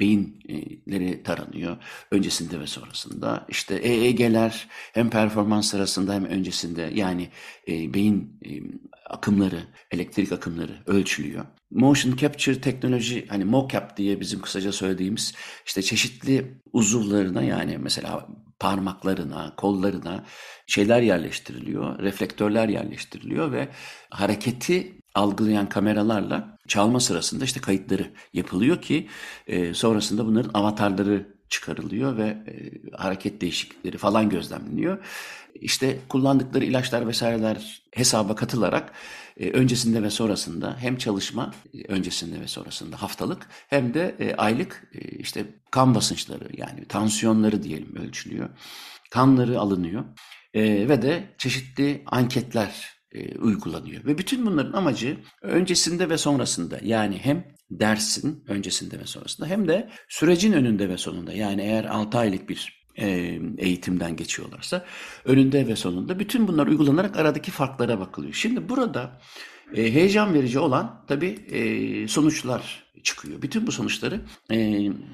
beyinleri 0.00 1.22
taranıyor 1.22 1.76
öncesinde 2.10 2.60
ve 2.60 2.66
sonrasında. 2.66 3.46
İşte 3.48 3.74
EEG'ler 3.74 4.68
hem 4.92 5.10
performans 5.10 5.70
sırasında 5.70 6.14
hem 6.14 6.24
öncesinde 6.24 6.90
yani 6.94 7.28
beyin 7.68 8.40
akımları, 9.10 9.62
elektrik 9.90 10.32
akımları 10.32 10.82
ölçülüyor. 10.86 11.44
Motion 11.74 12.16
capture 12.16 12.60
teknoloji 12.60 13.26
hani 13.28 13.44
mocap 13.44 13.96
diye 13.96 14.20
bizim 14.20 14.40
kısaca 14.40 14.72
söylediğimiz 14.72 15.34
işte 15.66 15.82
çeşitli 15.82 16.60
uzuvlarına 16.72 17.42
yani 17.42 17.78
mesela 17.78 18.28
parmaklarına, 18.58 19.54
kollarına 19.56 20.24
şeyler 20.66 21.02
yerleştiriliyor, 21.02 21.98
reflektörler 21.98 22.68
yerleştiriliyor 22.68 23.52
ve 23.52 23.68
hareketi 24.10 24.98
algılayan 25.14 25.68
kameralarla 25.68 26.58
çalma 26.68 27.00
sırasında 27.00 27.44
işte 27.44 27.60
kayıtları 27.60 28.14
yapılıyor 28.32 28.82
ki 28.82 29.08
e, 29.46 29.74
sonrasında 29.74 30.26
bunların 30.26 30.50
avatarları 30.54 31.33
çıkarılıyor 31.48 32.16
ve 32.16 32.26
e, 32.26 32.72
hareket 32.96 33.40
değişiklikleri 33.40 33.98
falan 33.98 34.28
gözlemleniyor. 34.28 34.98
İşte 35.54 35.98
kullandıkları 36.08 36.64
ilaçlar 36.64 37.08
vesaireler 37.08 37.82
hesaba 37.90 38.34
katılarak 38.34 38.92
e, 39.40 39.50
öncesinde 39.50 40.02
ve 40.02 40.10
sonrasında 40.10 40.76
hem 40.78 40.98
çalışma 40.98 41.54
e, 41.74 41.92
öncesinde 41.92 42.40
ve 42.40 42.46
sonrasında 42.46 43.02
haftalık 43.02 43.46
hem 43.68 43.94
de 43.94 44.14
e, 44.18 44.34
aylık 44.34 44.86
e, 44.94 44.98
işte 44.98 45.46
kan 45.70 45.94
basınçları 45.94 46.48
yani 46.56 46.84
tansiyonları 46.84 47.62
diyelim 47.62 47.96
ölçülüyor. 47.96 48.48
Kanları 49.10 49.60
alınıyor 49.60 50.04
e, 50.54 50.88
ve 50.88 51.02
de 51.02 51.24
çeşitli 51.38 52.02
anketler 52.06 52.93
e, 53.14 53.38
uygulanıyor. 53.38 54.04
Ve 54.04 54.18
bütün 54.18 54.46
bunların 54.46 54.72
amacı 54.72 55.16
öncesinde 55.42 56.08
ve 56.08 56.18
sonrasında 56.18 56.78
yani 56.82 57.18
hem 57.22 57.44
dersin 57.70 58.44
öncesinde 58.48 58.98
ve 59.00 59.06
sonrasında 59.06 59.48
hem 59.48 59.68
de 59.68 59.90
sürecin 60.08 60.52
önünde 60.52 60.88
ve 60.88 60.96
sonunda 60.96 61.32
yani 61.32 61.62
eğer 61.62 61.84
6 61.84 62.18
aylık 62.18 62.48
bir 62.48 62.84
e, 62.96 63.06
eğitimden 63.58 64.16
geçiyorlarsa 64.16 64.84
önünde 65.24 65.66
ve 65.66 65.76
sonunda 65.76 66.18
bütün 66.18 66.48
bunlar 66.48 66.66
uygulanarak 66.66 67.16
aradaki 67.16 67.50
farklara 67.50 68.00
bakılıyor. 68.00 68.34
Şimdi 68.34 68.68
burada 68.68 69.20
e, 69.74 69.94
heyecan 69.94 70.34
verici 70.34 70.58
olan 70.58 71.04
tabii 71.08 71.38
sonuçlar 72.08 72.84
çıkıyor. 73.02 73.42
Bütün 73.42 73.66
bu 73.66 73.72
sonuçları 73.72 74.20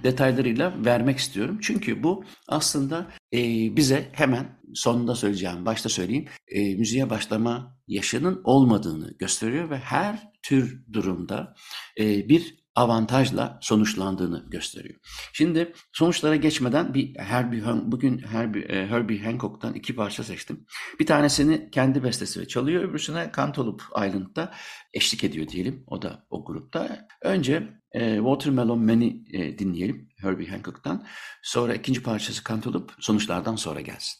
detaylarıyla 0.02 0.74
vermek 0.84 1.18
istiyorum. 1.18 1.58
Çünkü 1.62 2.02
bu 2.02 2.24
aslında 2.48 3.06
e, 3.32 3.38
bize 3.76 4.08
hemen 4.12 4.60
sonunda 4.74 5.14
söyleyeceğim, 5.14 5.66
başta 5.66 5.88
söyleyeyim, 5.88 6.28
e, 6.48 6.74
müziğe 6.74 7.10
başlama 7.10 7.78
yaşının 7.88 8.40
olmadığını 8.44 9.14
gösteriyor 9.18 9.70
ve 9.70 9.78
her 9.78 10.32
tür 10.42 10.92
durumda 10.92 11.54
e, 11.98 12.28
bir 12.28 12.59
avantajla 12.80 13.58
sonuçlandığını 13.60 14.44
gösteriyor. 14.50 14.94
Şimdi 15.32 15.72
sonuçlara 15.92 16.36
geçmeden 16.36 16.94
bir 16.94 17.16
Herbie 17.16 17.62
bugün 17.84 18.18
Herbie, 18.18 18.62
e, 18.62 18.86
Herbie 18.86 19.22
Hancock'tan 19.22 19.74
iki 19.74 19.96
parça 19.96 20.24
seçtim. 20.24 20.66
Bir 21.00 21.06
tanesini 21.06 21.70
kendi 21.70 22.04
bestesi 22.04 22.48
çalıyor, 22.48 22.84
öbürsüne 22.84 23.32
Cantaloupe 23.36 23.84
Island'da 24.06 24.52
eşlik 24.94 25.24
ediyor 25.24 25.48
diyelim. 25.48 25.84
O 25.86 26.02
da 26.02 26.26
o 26.30 26.44
grupta. 26.44 27.08
Önce 27.22 27.68
e, 27.92 28.16
Watermelon 28.16 28.84
Man'i 28.84 29.24
e, 29.32 29.58
dinleyelim 29.58 30.08
Herbie 30.16 30.48
Hancock'tan. 30.48 31.06
Sonra 31.42 31.74
ikinci 31.74 32.02
parçası 32.02 32.44
Cantaloupe 32.44 32.92
sonuçlardan 33.00 33.56
sonra 33.56 33.80
gelsin. 33.80 34.18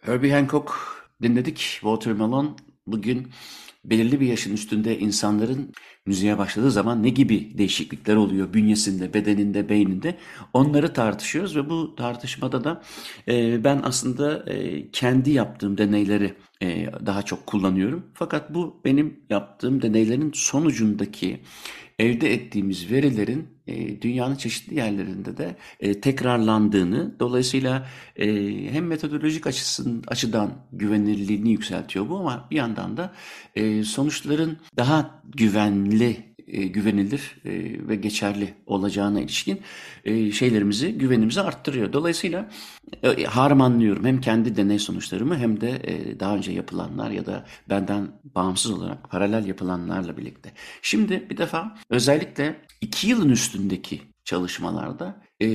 Herbie 0.00 0.32
Hancock 0.32 0.72
dinledik. 1.22 1.56
Watermelon 1.58 2.56
bugün 2.86 3.32
belirli 3.90 4.20
bir 4.20 4.26
yaşın 4.26 4.54
üstünde 4.54 4.98
insanların 4.98 5.72
müziğe 6.06 6.38
başladığı 6.38 6.70
zaman 6.70 7.02
ne 7.02 7.08
gibi 7.08 7.58
değişiklikler 7.58 8.16
oluyor 8.16 8.52
bünyesinde, 8.52 9.14
bedeninde, 9.14 9.68
beyninde 9.68 10.16
onları 10.52 10.92
tartışıyoruz 10.92 11.56
ve 11.56 11.70
bu 11.70 11.96
tartışmada 11.96 12.64
da 12.64 12.82
e, 13.28 13.64
ben 13.64 13.80
aslında 13.84 14.52
e, 14.52 14.90
kendi 14.90 15.30
yaptığım 15.30 15.78
deneyleri 15.78 16.34
e, 16.62 16.86
daha 17.06 17.22
çok 17.22 17.46
kullanıyorum. 17.46 18.06
Fakat 18.14 18.54
bu 18.54 18.80
benim 18.84 19.20
yaptığım 19.30 19.82
deneylerin 19.82 20.32
sonucundaki 20.34 21.40
elde 21.98 22.32
ettiğimiz 22.32 22.90
verilerin 22.90 23.48
e, 23.66 24.02
dünyanın 24.02 24.34
çeşitli 24.34 24.76
yerlerinde 24.76 25.36
de 25.36 25.56
e, 25.80 26.00
tekrarlandığını, 26.00 27.20
dolayısıyla 27.20 27.88
e, 28.16 28.26
hem 28.72 28.86
metodolojik 28.86 29.46
açısın, 29.46 30.04
açıdan 30.06 30.52
güvenilirliğini 30.72 31.50
yükseltiyor 31.50 32.08
bu 32.08 32.16
ama 32.16 32.48
bir 32.50 32.56
yandan 32.56 32.96
da 32.96 33.12
sonuçların 33.84 34.58
daha 34.76 35.22
güvenli 35.24 36.35
e, 36.48 36.66
güvenilir 36.66 37.36
e, 37.44 37.50
ve 37.88 37.96
geçerli 37.96 38.54
olacağına 38.66 39.20
ilişkin 39.20 39.60
e, 40.04 40.32
şeylerimizi, 40.32 40.98
güvenimizi 40.98 41.40
arttırıyor. 41.40 41.92
Dolayısıyla 41.92 42.50
e, 43.02 43.24
harmanlıyorum 43.24 44.04
hem 44.04 44.20
kendi 44.20 44.56
deney 44.56 44.78
sonuçlarımı 44.78 45.38
hem 45.38 45.60
de 45.60 45.70
e, 45.84 46.20
daha 46.20 46.36
önce 46.36 46.52
yapılanlar 46.52 47.10
ya 47.10 47.26
da 47.26 47.46
benden 47.68 48.08
bağımsız 48.24 48.70
olarak 48.70 49.10
paralel 49.10 49.46
yapılanlarla 49.46 50.16
birlikte. 50.16 50.52
Şimdi 50.82 51.30
bir 51.30 51.36
defa 51.36 51.78
özellikle 51.90 52.56
iki 52.80 53.08
yılın 53.08 53.30
üstündeki 53.30 54.00
çalışmalarda 54.24 55.22
e, 55.40 55.46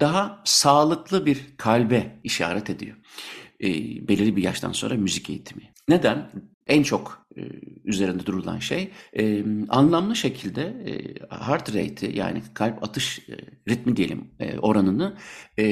daha 0.00 0.42
sağlıklı 0.44 1.26
bir 1.26 1.40
kalbe 1.56 2.20
işaret 2.24 2.70
ediyor. 2.70 2.96
E, 3.60 3.68
belirli 4.08 4.36
bir 4.36 4.42
yaştan 4.42 4.72
sonra 4.72 4.94
müzik 4.94 5.30
eğitimi. 5.30 5.62
Neden? 5.88 6.30
En 6.66 6.82
çok 6.82 7.26
e, 7.36 7.40
üzerinde 7.84 8.26
durulan 8.26 8.58
şey 8.58 8.90
e, 9.18 9.44
anlamlı 9.68 10.16
şekilde 10.16 10.62
e, 10.62 10.92
heart 11.44 11.74
rate'i 11.74 12.16
yani 12.16 12.42
kalp 12.54 12.84
atış 12.84 13.18
e, 13.18 13.36
ritmi 13.68 13.96
diyelim 13.96 14.30
e, 14.40 14.58
oranını 14.58 15.16
e, 15.56 15.64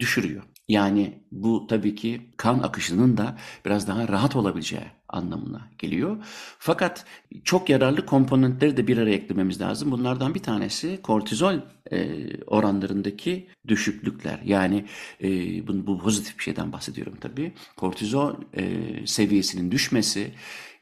düşürüyor. 0.00 0.42
Yani 0.68 1.22
bu 1.32 1.66
tabii 1.66 1.94
ki 1.94 2.20
kan 2.36 2.58
akışının 2.58 3.16
da 3.16 3.38
biraz 3.66 3.88
daha 3.88 4.08
rahat 4.08 4.36
olabileceği 4.36 4.82
anlamına 5.12 5.68
geliyor. 5.78 6.16
Fakat 6.58 7.04
çok 7.44 7.68
yararlı 7.68 8.06
komponentleri 8.06 8.76
de 8.76 8.86
bir 8.86 8.98
araya 8.98 9.14
eklememiz 9.14 9.60
lazım. 9.60 9.90
Bunlardan 9.90 10.34
bir 10.34 10.42
tanesi 10.42 11.02
kortizol 11.02 11.54
e, 11.92 12.28
oranlarındaki 12.44 13.48
düşüklükler. 13.68 14.40
Yani 14.44 14.84
e, 15.22 15.28
bu, 15.68 15.86
bu 15.86 15.98
pozitif 15.98 16.38
bir 16.38 16.42
şeyden 16.42 16.72
bahsediyorum 16.72 17.16
tabii. 17.20 17.52
Kortizol 17.76 18.34
e, 18.56 18.62
seviyesinin 19.06 19.70
düşmesi 19.70 20.32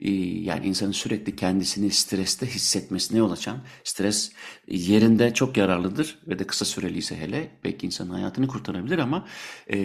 ee, 0.01 0.11
yani 0.11 0.67
insanın 0.67 0.93
sürekli 0.93 1.37
kendisini 1.37 1.91
streste 1.91 2.47
hissetmesine 2.47 3.19
yol 3.19 3.33
açan 3.33 3.59
stres 3.85 4.33
yerinde 4.69 5.35
çok 5.35 5.57
yararlıdır 5.57 6.19
ve 6.29 6.39
de 6.39 6.47
kısa 6.47 6.65
süreliyse 6.65 7.17
hele 7.17 7.51
belki 7.65 7.87
insanın 7.87 8.11
hayatını 8.11 8.49
kurtarabilir 8.49 8.99
ama 8.99 9.27
e, 9.67 9.79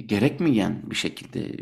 gerekmeyen 0.00 0.82
bir 0.90 0.96
şekilde 0.96 1.52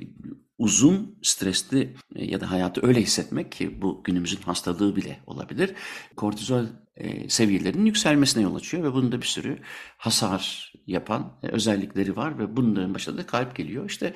uzun 0.58 1.18
stresli 1.22 1.94
e, 2.14 2.24
ya 2.24 2.40
da 2.40 2.50
hayatı 2.50 2.86
öyle 2.86 3.00
hissetmek 3.00 3.52
ki 3.52 3.82
bu 3.82 4.02
günümüzün 4.04 4.42
hastalığı 4.42 4.96
bile 4.96 5.20
olabilir. 5.26 5.74
Kortizol 6.16 6.64
e, 6.96 7.28
seviyelerinin 7.28 7.86
yükselmesine 7.86 8.42
yol 8.42 8.54
açıyor 8.54 8.84
ve 8.84 8.92
bunun 8.92 9.12
da 9.12 9.20
bir 9.20 9.26
sürü 9.26 9.58
hasar 9.96 10.72
yapan 10.86 11.38
e, 11.42 11.48
özellikleri 11.48 12.16
var 12.16 12.38
ve 12.38 12.56
bunların 12.56 12.94
başında 12.94 13.18
da 13.18 13.26
kalp 13.26 13.56
geliyor. 13.56 13.90
İşte 13.90 14.14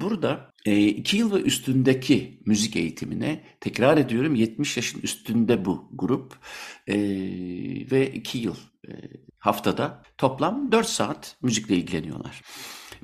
burada 0.00 0.50
e, 0.64 0.86
iki 0.86 1.16
yıl 1.16 1.34
ve 1.34 1.42
üstündeki 1.42 2.42
müzik 2.46 2.76
eğitimine 2.76 3.44
tekrar 3.60 3.98
ediyorum 3.98 4.34
70 4.34 4.76
yaşın 4.76 5.00
üstünde 5.00 5.64
bu 5.64 5.88
grup 5.92 6.38
ve 7.90 8.12
iki 8.14 8.38
yıl 8.38 8.56
haftada 9.38 10.02
toplam 10.18 10.72
4 10.72 10.86
saat 10.86 11.36
müzikle 11.42 11.76
ilgileniyorlar. 11.76 12.42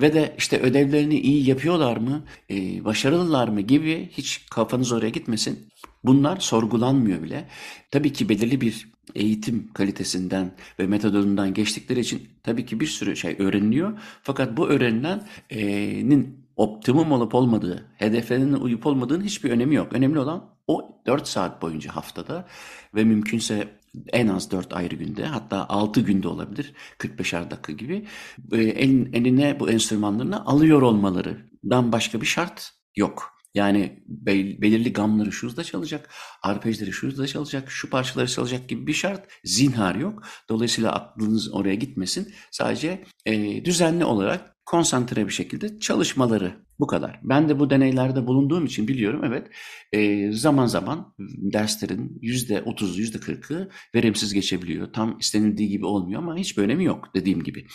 Ve 0.00 0.14
de 0.14 0.34
işte 0.38 0.60
ödevlerini 0.60 1.20
iyi 1.20 1.48
yapıyorlar 1.48 1.96
mı, 1.96 2.24
e, 2.50 2.84
başarılılar 2.84 3.48
mı 3.48 3.60
gibi 3.60 4.08
hiç 4.12 4.46
kafanız 4.50 4.92
oraya 4.92 5.08
gitmesin. 5.08 5.68
Bunlar 6.04 6.40
sorgulanmıyor 6.40 7.22
bile. 7.22 7.48
Tabii 7.90 8.12
ki 8.12 8.28
belirli 8.28 8.60
bir 8.60 8.88
eğitim 9.14 9.72
kalitesinden 9.72 10.54
ve 10.78 10.86
metodundan 10.86 11.54
geçtikleri 11.54 12.00
için 12.00 12.28
tabii 12.42 12.66
ki 12.66 12.80
bir 12.80 12.86
sürü 12.86 13.16
şey 13.16 13.36
öğreniliyor. 13.38 13.98
Fakat 14.22 14.56
bu 14.56 14.68
öğrenilenin 14.68 16.44
optimum 16.56 17.12
olup 17.12 17.34
olmadığı, 17.34 17.86
hedeflerinin 17.96 18.52
uyup 18.52 18.86
olmadığının 18.86 19.24
hiçbir 19.24 19.50
önemi 19.50 19.74
yok. 19.74 19.92
Önemli 19.92 20.18
olan 20.18 20.50
o 20.66 21.00
4 21.06 21.28
saat 21.28 21.62
boyunca 21.62 21.96
haftada 21.96 22.46
ve 22.94 23.04
mümkünse 23.04 23.68
en 24.12 24.28
az 24.28 24.50
4 24.50 24.72
ayrı 24.72 24.94
günde 24.94 25.26
hatta 25.26 25.68
6 25.68 26.00
günde 26.00 26.28
olabilir 26.28 26.72
45'er 26.98 27.50
dakika 27.50 27.72
gibi 27.72 28.06
el, 28.52 29.14
eline 29.14 29.60
bu 29.60 29.70
enstrümanlarını 29.70 30.46
alıyor 30.46 30.82
olmalarından 30.82 31.92
başka 31.92 32.20
bir 32.20 32.26
şart 32.26 32.72
yok. 32.96 33.34
Yani 33.54 34.04
bel, 34.06 34.62
belirli 34.62 34.92
gamları 34.92 35.32
şurada 35.32 35.64
çalacak, 35.64 36.10
arpejleri 36.42 36.92
şurada 36.92 37.26
çalacak, 37.26 37.70
şu 37.70 37.90
parçaları 37.90 38.28
çalacak 38.28 38.68
gibi 38.68 38.86
bir 38.86 38.92
şart 38.92 39.28
zinhar 39.44 39.94
yok. 39.94 40.22
Dolayısıyla 40.48 40.92
aklınız 40.92 41.54
oraya 41.54 41.74
gitmesin. 41.74 42.34
Sadece 42.50 43.04
e, 43.26 43.64
düzenli 43.64 44.04
olarak 44.04 44.53
konsantre 44.66 45.26
bir 45.26 45.32
şekilde 45.32 45.78
çalışmaları 45.78 46.64
bu 46.78 46.86
kadar. 46.86 47.20
Ben 47.22 47.48
de 47.48 47.58
bu 47.58 47.70
deneylerde 47.70 48.26
bulunduğum 48.26 48.64
için 48.64 48.88
biliyorum 48.88 49.20
evet 49.24 49.46
e, 49.92 50.32
zaman 50.32 50.66
zaman 50.66 51.14
derslerin 51.18 52.18
yüzde 52.22 52.62
otuzu 52.62 53.00
yüzde 53.00 53.20
kırkı 53.20 53.68
verimsiz 53.94 54.34
geçebiliyor. 54.34 54.92
Tam 54.92 55.18
istenildiği 55.18 55.68
gibi 55.68 55.86
olmuyor 55.86 56.22
ama 56.22 56.36
hiçbir 56.36 56.62
önemi 56.62 56.84
yok 56.84 57.08
dediğim 57.14 57.42
gibi. 57.42 57.66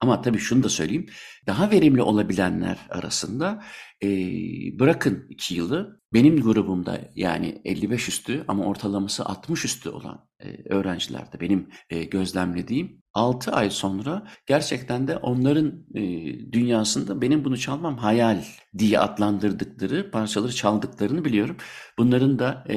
Ama 0.00 0.22
tabii 0.22 0.38
şunu 0.38 0.62
da 0.62 0.68
söyleyeyim. 0.68 1.06
Daha 1.46 1.70
verimli 1.70 2.02
olabilenler 2.02 2.78
arasında 2.90 3.62
e, 4.02 4.08
bırakın 4.78 5.26
iki 5.28 5.54
yılı 5.54 6.00
benim 6.12 6.40
grubumda 6.40 7.00
yani 7.14 7.62
55 7.64 8.08
üstü 8.08 8.44
ama 8.48 8.64
ortalaması 8.64 9.24
60 9.24 9.64
üstü 9.64 9.88
olan 9.88 10.26
e, 10.40 10.74
öğrencilerde 10.74 11.40
benim 11.40 11.68
e, 11.90 12.04
gözlemlediğim 12.04 13.02
6 13.16 13.52
ay 13.52 13.70
sonra 13.70 14.26
gerçekten 14.46 15.08
de 15.08 15.16
onların 15.16 15.86
e, 15.94 16.02
dünyasında 16.52 17.22
benim 17.22 17.44
bunu 17.44 17.58
çalmam 17.58 17.96
hayal 17.98 18.44
diye 18.78 18.98
adlandırdıkları 18.98 20.10
parçaları 20.10 20.54
çaldıklarını 20.54 21.24
biliyorum. 21.24 21.56
Bunların 21.98 22.38
da 22.38 22.64
e, 22.68 22.76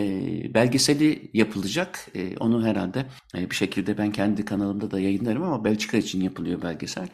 belgeseli 0.53 1.32
yapılacak. 1.34 2.08
E, 2.15 2.38
onu 2.38 2.65
herhalde 2.65 3.05
e, 3.36 3.49
bir 3.49 3.55
şekilde 3.55 3.97
ben 3.97 4.12
kendi 4.12 4.45
kanalımda 4.45 4.91
da 4.91 4.99
yayınlarım 4.99 5.43
ama 5.43 5.63
Belçika 5.63 5.97
için 5.97 6.21
yapılıyor 6.21 6.62
belgesel. 6.62 7.08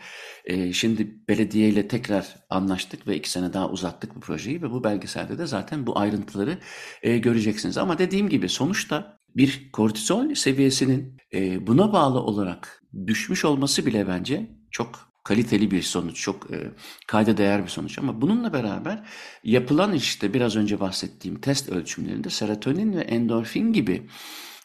E, 0.45 0.73
şimdi 0.73 1.27
belediyeyle 1.29 1.87
tekrar 1.87 2.35
anlaştık 2.49 3.07
ve 3.07 3.15
iki 3.15 3.29
sene 3.29 3.53
daha 3.53 3.69
uzattık 3.95 4.15
bu 4.15 4.19
projeyi 4.19 4.61
ve 4.61 4.71
bu 4.71 4.83
belgeselde 4.83 5.37
de 5.37 5.45
zaten 5.45 5.87
bu 5.87 5.99
ayrıntıları 5.99 6.57
e, 7.03 7.17
göreceksiniz. 7.17 7.77
Ama 7.77 7.97
dediğim 7.97 8.29
gibi 8.29 8.49
sonuçta 8.49 9.19
bir 9.35 9.71
kortizol 9.71 10.33
seviyesinin 10.33 11.17
e, 11.33 11.67
buna 11.67 11.93
bağlı 11.93 12.19
olarak 12.19 12.83
düşmüş 13.07 13.45
olması 13.45 13.85
bile 13.85 14.07
bence 14.07 14.49
çok 14.71 14.89
kaliteli 15.23 15.71
bir 15.71 15.81
sonuç, 15.81 16.21
çok 16.21 16.51
e, 16.51 16.71
kayda 17.07 17.37
değer 17.37 17.63
bir 17.63 17.69
sonuç. 17.69 17.99
Ama 17.99 18.21
bununla 18.21 18.53
beraber 18.53 19.03
yapılan 19.43 19.93
işte 19.93 20.33
biraz 20.33 20.55
önce 20.55 20.79
bahsettiğim 20.79 21.41
test 21.41 21.69
ölçümlerinde 21.69 22.29
serotonin 22.29 22.93
ve 22.93 23.01
endorfin 23.01 23.73
gibi 23.73 24.07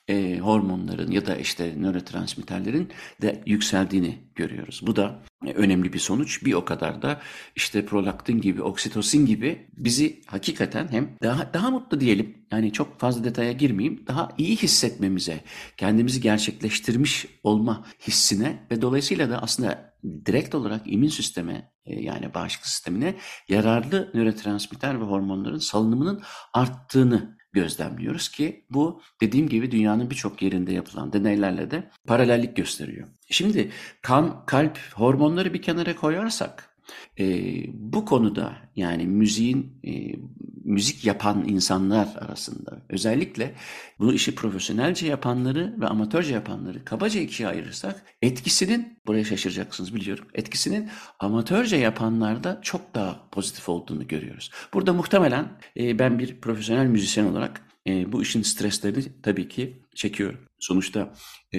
e, 0.08 0.38
hormonların 0.38 1.10
ya 1.10 1.26
da 1.26 1.36
işte 1.36 1.74
nörotransmitterlerin 1.76 2.88
de 3.22 3.42
yükseldiğini 3.46 4.18
görüyoruz. 4.34 4.80
Bu 4.86 4.96
da 4.96 5.22
önemli 5.54 5.92
bir 5.92 5.98
sonuç. 5.98 6.44
Bir 6.44 6.52
o 6.52 6.64
kadar 6.64 7.02
da 7.02 7.20
işte 7.56 7.86
prolaktin 7.86 8.40
gibi, 8.40 8.62
oksitosin 8.62 9.26
gibi 9.26 9.68
bizi 9.76 10.22
hakikaten 10.26 10.88
hem 10.90 11.16
daha 11.22 11.54
daha 11.54 11.70
mutlu 11.70 12.00
diyelim. 12.00 12.36
Yani 12.52 12.72
çok 12.72 13.00
fazla 13.00 13.24
detaya 13.24 13.52
girmeyeyim. 13.52 14.04
Daha 14.06 14.32
iyi 14.38 14.56
hissetmemize, 14.56 15.40
kendimizi 15.76 16.20
gerçekleştirmiş 16.20 17.26
olma 17.42 17.86
hissine 18.06 18.66
ve 18.70 18.82
dolayısıyla 18.82 19.30
da 19.30 19.42
aslında 19.42 19.94
direkt 20.26 20.54
olarak 20.54 20.82
immün 20.84 21.08
sisteme 21.08 21.72
e, 21.86 22.00
yani 22.00 22.34
bağışıklık 22.34 22.66
sistemine 22.66 23.14
yararlı 23.48 24.10
nörotransmitter 24.14 25.00
ve 25.00 25.04
hormonların 25.04 25.58
salınımının 25.58 26.22
arttığını 26.52 27.39
gözlemliyoruz 27.52 28.28
ki 28.28 28.64
bu 28.70 29.02
dediğim 29.20 29.48
gibi 29.48 29.70
dünyanın 29.70 30.10
birçok 30.10 30.42
yerinde 30.42 30.72
yapılan 30.72 31.12
deneylerle 31.12 31.70
de 31.70 31.90
paralellik 32.06 32.56
gösteriyor. 32.56 33.08
Şimdi 33.30 33.70
kan, 34.02 34.46
kalp, 34.46 34.78
hormonları 34.94 35.54
bir 35.54 35.62
kenara 35.62 35.96
koyarsak 35.96 36.69
e, 37.18 37.44
bu 37.72 38.04
konuda 38.04 38.56
yani 38.76 39.06
müziğin 39.06 39.80
e, 39.86 39.90
müzik 40.64 41.04
yapan 41.04 41.44
insanlar 41.48 42.08
arasında 42.16 42.82
özellikle 42.88 43.54
bu 43.98 44.12
işi 44.12 44.34
profesyonelce 44.34 45.06
yapanları 45.06 45.74
ve 45.80 45.86
amatörce 45.86 46.34
yapanları 46.34 46.84
kabaca 46.84 47.20
ikiye 47.20 47.48
ayırırsak 47.48 48.02
etkisinin 48.22 48.98
buraya 49.06 49.24
şaşıracaksınız 49.24 49.94
biliyorum. 49.94 50.24
Etkisinin 50.34 50.88
amatörce 51.18 51.76
yapanlarda 51.76 52.60
çok 52.62 52.94
daha 52.94 53.28
pozitif 53.32 53.68
olduğunu 53.68 54.06
görüyoruz. 54.08 54.50
Burada 54.74 54.92
muhtemelen 54.92 55.48
e, 55.76 55.98
ben 55.98 56.18
bir 56.18 56.40
profesyonel 56.40 56.86
müzisyen 56.86 57.24
olarak 57.24 57.66
e, 57.86 58.12
bu 58.12 58.22
işin 58.22 58.42
streslerini 58.42 59.04
tabii 59.22 59.48
ki 59.48 59.82
çekiyorum. 60.00 60.38
Sonuçta 60.58 61.12
e, 61.54 61.58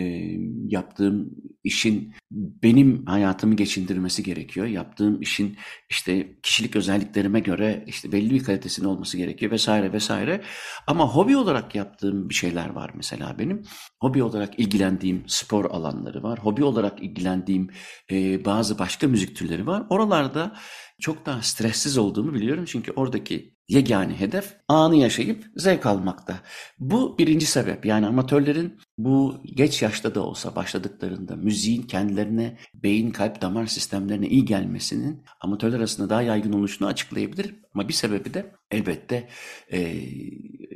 yaptığım 0.67 1.29
işin 1.63 2.13
benim 2.31 3.05
hayatımı 3.05 3.55
geçindirmesi 3.55 4.23
gerekiyor. 4.23 4.67
Yaptığım 4.67 5.21
işin 5.21 5.57
işte 5.89 6.39
kişilik 6.43 6.75
özelliklerime 6.75 7.39
göre 7.39 7.83
işte 7.87 8.11
belli 8.11 8.29
bir 8.29 8.43
kalitesinin 8.43 8.87
olması 8.87 9.17
gerekiyor 9.17 9.51
vesaire 9.51 9.93
vesaire. 9.93 10.41
Ama 10.87 11.07
hobi 11.07 11.37
olarak 11.37 11.75
yaptığım 11.75 12.29
bir 12.29 12.33
şeyler 12.33 12.69
var 12.69 12.91
mesela 12.95 13.35
benim. 13.39 13.63
Hobi 13.99 14.23
olarak 14.23 14.59
ilgilendiğim 14.59 15.23
spor 15.27 15.65
alanları 15.65 16.23
var. 16.23 16.39
Hobi 16.39 16.63
olarak 16.63 17.03
ilgilendiğim 17.03 17.69
e, 18.11 18.45
bazı 18.45 18.79
başka 18.79 19.07
müzik 19.07 19.35
türleri 19.35 19.67
var. 19.67 19.83
Oralarda 19.89 20.55
çok 21.01 21.25
daha 21.25 21.41
stressiz 21.41 21.97
olduğumu 21.97 22.33
biliyorum. 22.33 22.65
Çünkü 22.65 22.91
oradaki 22.91 23.55
yegane 23.71 24.19
hedef 24.19 24.55
anı 24.67 24.95
yaşayıp 24.95 25.45
zevk 25.55 25.85
almakta. 25.85 26.39
Bu 26.79 27.17
birinci 27.17 27.45
sebep. 27.45 27.85
Yani 27.85 28.07
amatörlerin 28.07 28.79
bu 28.97 29.41
geç 29.55 29.81
yaşta 29.81 30.15
da 30.15 30.21
olsa 30.21 30.55
başladıklarında 30.55 31.35
müziğin 31.35 31.83
kendilerine 31.83 32.57
beyin, 32.73 33.11
kalp, 33.11 33.41
damar 33.41 33.65
sistemlerine 33.65 34.27
iyi 34.27 34.45
gelmesinin 34.45 35.23
amatörler 35.41 35.77
arasında 35.77 36.09
daha 36.09 36.21
yaygın 36.21 36.53
oluşunu 36.53 36.87
açıklayabilir. 36.87 37.55
Ama 37.73 37.87
bir 37.87 37.93
sebebi 37.93 38.33
de 38.33 38.51
elbette 38.71 39.27
e, 39.71 39.95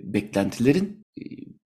beklentilerin, 0.04 1.05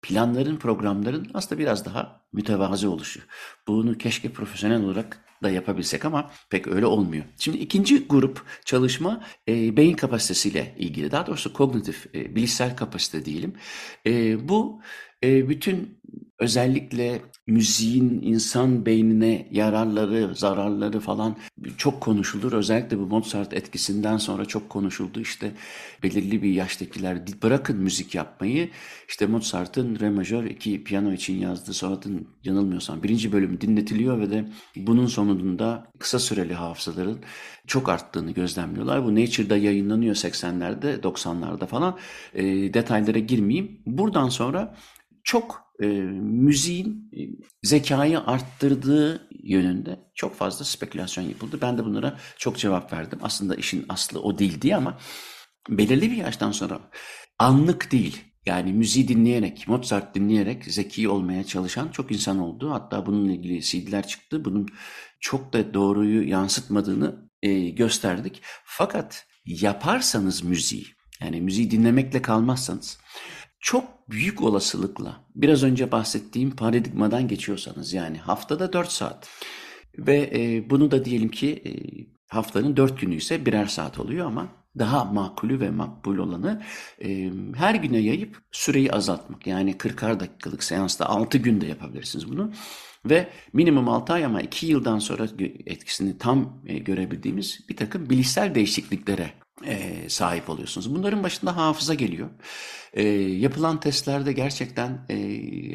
planların, 0.03 0.57
programların 0.57 1.31
aslında 1.35 1.61
biraz 1.61 1.85
daha 1.85 2.21
mütevazi 2.33 2.89
oluşu. 2.89 3.21
Bunu 3.69 3.99
keşke 3.99 4.33
profesyonel 4.33 4.85
olarak 4.85 5.25
da 5.43 5.51
yapabilsek 5.51 6.05
ama 6.05 6.31
pek 6.51 6.69
öyle 6.69 6.87
olmuyor. 6.87 7.25
Şimdi 7.39 7.59
ikinci 7.59 8.07
grup 8.07 8.43
çalışma 8.65 9.25
e, 9.49 9.77
beyin 9.77 9.97
kapasitesiyle 9.97 10.75
ilgili. 10.79 11.11
Daha 11.11 11.27
doğrusu 11.27 11.53
kognitif, 11.53 12.15
e, 12.15 12.35
bilişsel 12.37 12.77
kapasite 12.77 13.25
diyelim. 13.25 13.55
E, 14.07 14.49
bu 14.49 14.81
e, 15.25 15.49
bütün 15.49 15.96
özellikle 16.39 17.23
müziğin 17.47 18.23
insan 18.23 18.87
beynine 18.87 19.49
yararları, 19.51 20.35
zararları 20.35 21.01
falan 21.01 21.37
çok 21.77 22.01
konuşulur. 22.01 22.53
Özellikle 22.53 22.99
bu 22.99 23.07
Mozart 23.07 23.55
etkisinden 23.55 24.17
sonra 24.17 24.45
çok 24.45 24.71
konuşuldu. 24.71 25.21
İşte 25.21 25.53
belirli 26.03 26.43
bir 26.43 26.53
yaştakiler 26.53 27.19
bırakın 27.43 27.77
müzik 27.77 28.15
yapmayı. 28.15 28.71
İşte 29.09 29.27
Mozart'ın 29.27 29.99
Re 30.01 30.11
majör 30.11 30.45
iki 30.45 30.85
piyano 30.85 31.13
için 31.13 31.35
yazdığı 31.35 31.73
sonatın 31.73 32.29
yanılmıyorsam 32.45 33.03
birinci 33.03 33.33
bölümü 33.33 33.61
dinletiliyor 33.61 34.21
ve 34.21 34.31
de 34.31 34.49
bunun 34.77 35.07
sonunda 35.07 35.87
kısa 35.99 36.19
süreli 36.19 36.55
hafızaların 36.55 37.19
çok 37.67 37.89
arttığını 37.89 38.31
gözlemliyorlar. 38.31 39.05
Bu 39.05 39.15
Nature'da 39.15 39.57
yayınlanıyor 39.57 40.15
80'lerde, 40.15 41.01
90'larda 41.01 41.67
falan. 41.67 41.99
E, 42.35 42.45
detaylara 42.75 43.19
girmeyeyim. 43.19 43.81
Buradan 43.87 44.29
sonra 44.29 44.77
çok 45.27 45.63
e, 45.83 45.87
müziğin 46.21 47.11
e, 47.17 47.21
zekayı 47.63 48.21
arttırdığı 48.21 49.29
yönünde 49.43 49.99
çok 50.15 50.35
fazla 50.35 50.65
spekülasyon 50.65 51.25
yapıldı. 51.25 51.59
Ben 51.63 51.79
de 51.79 51.85
bunlara 51.85 52.19
çok 52.39 52.59
cevap 52.59 52.93
verdim. 52.93 53.19
Aslında 53.23 53.55
işin 53.55 53.87
aslı 53.89 54.21
o 54.21 54.39
değil 54.39 54.61
diye 54.61 54.77
ama 54.77 54.99
belirli 55.69 56.11
bir 56.11 56.17
yaştan 56.17 56.53
sonra 56.53 56.81
anlık 57.39 57.93
değil. 57.93 58.25
Yani 58.47 58.73
müziği 58.73 59.09
dinleyerek, 59.09 59.69
Mozart 59.69 60.15
dinleyerek 60.15 60.65
zeki 60.65 61.09
olmaya 61.09 61.45
çalışan 61.45 61.89
çok 61.89 62.13
insan 62.13 62.39
oldu. 62.39 62.71
Hatta 62.71 63.07
bununla 63.07 63.33
ilgili 63.33 63.63
CD'ler 63.63 64.07
çıktı. 64.07 64.45
Bunun 64.45 64.67
çok 65.21 65.53
da 65.53 65.75
doğruyu 65.75 66.29
yansıtmadığını 66.29 67.31
e, 67.43 67.69
gösterdik. 67.71 68.43
Fakat 68.65 69.27
yaparsanız 69.47 70.43
müziği, 70.43 70.87
yani 71.21 71.41
müziği 71.41 71.71
dinlemekle 71.71 72.23
kalmazsanız 72.23 72.99
çok 73.61 73.96
büyük 74.09 74.43
olasılıkla 74.43 75.25
biraz 75.35 75.63
önce 75.63 75.93
bahsettiğim 75.93 76.51
paradigmadan 76.51 77.29
geçiyorsanız 77.29 77.93
yani 77.93 78.19
haftada 78.19 78.73
4 78.73 78.93
saat 78.93 79.29
ve 79.99 80.31
e, 80.35 80.71
bunu 80.71 80.91
da 80.91 81.05
diyelim 81.05 81.29
ki 81.29 81.63
e, 81.67 81.71
haftanın 82.29 82.77
4 82.77 83.01
günü 83.01 83.15
ise 83.15 83.47
birer 83.47 83.67
saat 83.67 83.99
oluyor 83.99 84.27
ama 84.27 84.49
daha 84.79 85.05
makulü 85.05 85.61
ve 85.61 85.71
makbul 85.71 86.19
olanı 86.19 86.63
e, 87.05 87.31
her 87.57 87.75
güne 87.75 87.99
yayıp 87.99 88.39
süreyi 88.53 88.93
azaltmak. 88.93 89.47
Yani 89.47 89.73
40'ar 89.73 90.21
dakikalık 90.21 90.63
seansta 90.63 91.07
6 91.07 91.39
günde 91.39 91.67
yapabilirsiniz 91.67 92.31
bunu. 92.31 92.53
Ve 93.05 93.29
minimum 93.53 93.89
6 93.89 94.13
ay 94.13 94.25
ama 94.25 94.41
2 94.43 94.67
yıldan 94.67 94.99
sonra 94.99 95.29
etkisini 95.67 96.19
tam 96.19 96.63
e, 96.67 96.79
görebildiğimiz 96.79 97.61
bir 97.69 97.77
takım 97.77 98.11
bilişsel 98.11 98.55
değişikliklere 98.55 99.33
e, 99.65 100.09
sahip 100.09 100.51
oluyorsunuz. 100.51 100.95
Bunların 100.95 101.23
başında 101.23 101.57
hafıza 101.57 101.95
geliyor. 101.95 102.31
E, 102.93 103.03
yapılan 103.19 103.81
testlerde 103.81 104.33
gerçekten 104.33 105.07
e, 105.09 105.17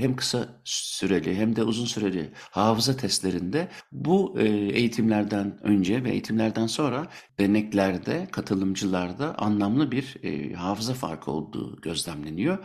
hem 0.02 0.16
kısa 0.16 0.62
süreli 0.64 1.36
hem 1.36 1.56
de 1.56 1.64
uzun 1.64 1.86
süreli 1.86 2.32
hafıza 2.52 2.98
testlerinde 2.98 3.68
bu 3.92 4.40
e, 4.40 4.48
eğitimlerden 4.50 5.60
önce 5.64 6.04
ve 6.04 6.12
eğitimlerden 6.12 6.68
sonra 6.68 7.08
deneklerde, 7.40 8.28
katılımcılarda 8.32 9.36
anlamlı 9.38 9.92
bir 9.92 10.18
e, 10.24 10.54
hafıza 10.54 10.94
farkı 10.94 11.32
olduğu 11.32 11.82
gözlemleniyor. 11.82 12.58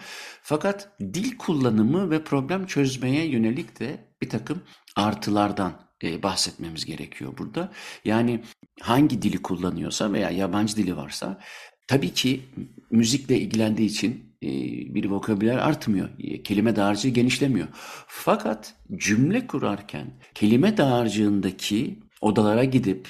Fakat 0.42 0.88
dil 1.00 1.38
kullanımı 1.38 2.10
ve 2.10 2.24
problem 2.24 2.66
çözmeye 2.66 3.26
yönelik 3.26 3.80
de 3.80 4.08
bir 4.22 4.28
takım 4.28 4.62
artılardan 4.96 5.86
e, 6.02 6.22
bahsetmemiz 6.22 6.84
gerekiyor 6.84 7.32
burada. 7.38 7.72
Yani 8.04 8.42
hangi 8.80 9.22
dili 9.22 9.42
kullanıyorsa 9.42 10.12
veya 10.12 10.30
yabancı 10.30 10.76
dili 10.76 10.96
varsa 10.96 11.40
tabii 11.86 12.14
ki 12.14 12.42
müzikle 12.90 13.40
ilgilendiği 13.40 13.88
için 13.88 14.36
e, 14.42 14.48
bir 14.94 15.04
vokabüler 15.04 15.56
artmıyor. 15.56 16.08
E, 16.18 16.42
kelime 16.42 16.76
dağarcığı 16.76 17.08
genişlemiyor. 17.08 17.68
Fakat 18.06 18.74
cümle 18.96 19.46
kurarken 19.46 20.06
kelime 20.34 20.76
dağarcığındaki 20.76 21.98
odalara 22.20 22.64
gidip 22.64 23.08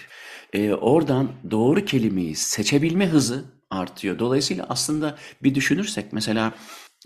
e, 0.53 0.73
oradan 0.73 1.33
doğru 1.51 1.85
kelimeyi 1.85 2.35
seçebilme 2.35 3.07
hızı 3.07 3.45
artıyor. 3.71 4.19
Dolayısıyla 4.19 4.67
aslında 4.69 5.17
bir 5.43 5.55
düşünürsek 5.55 6.13
mesela 6.13 6.53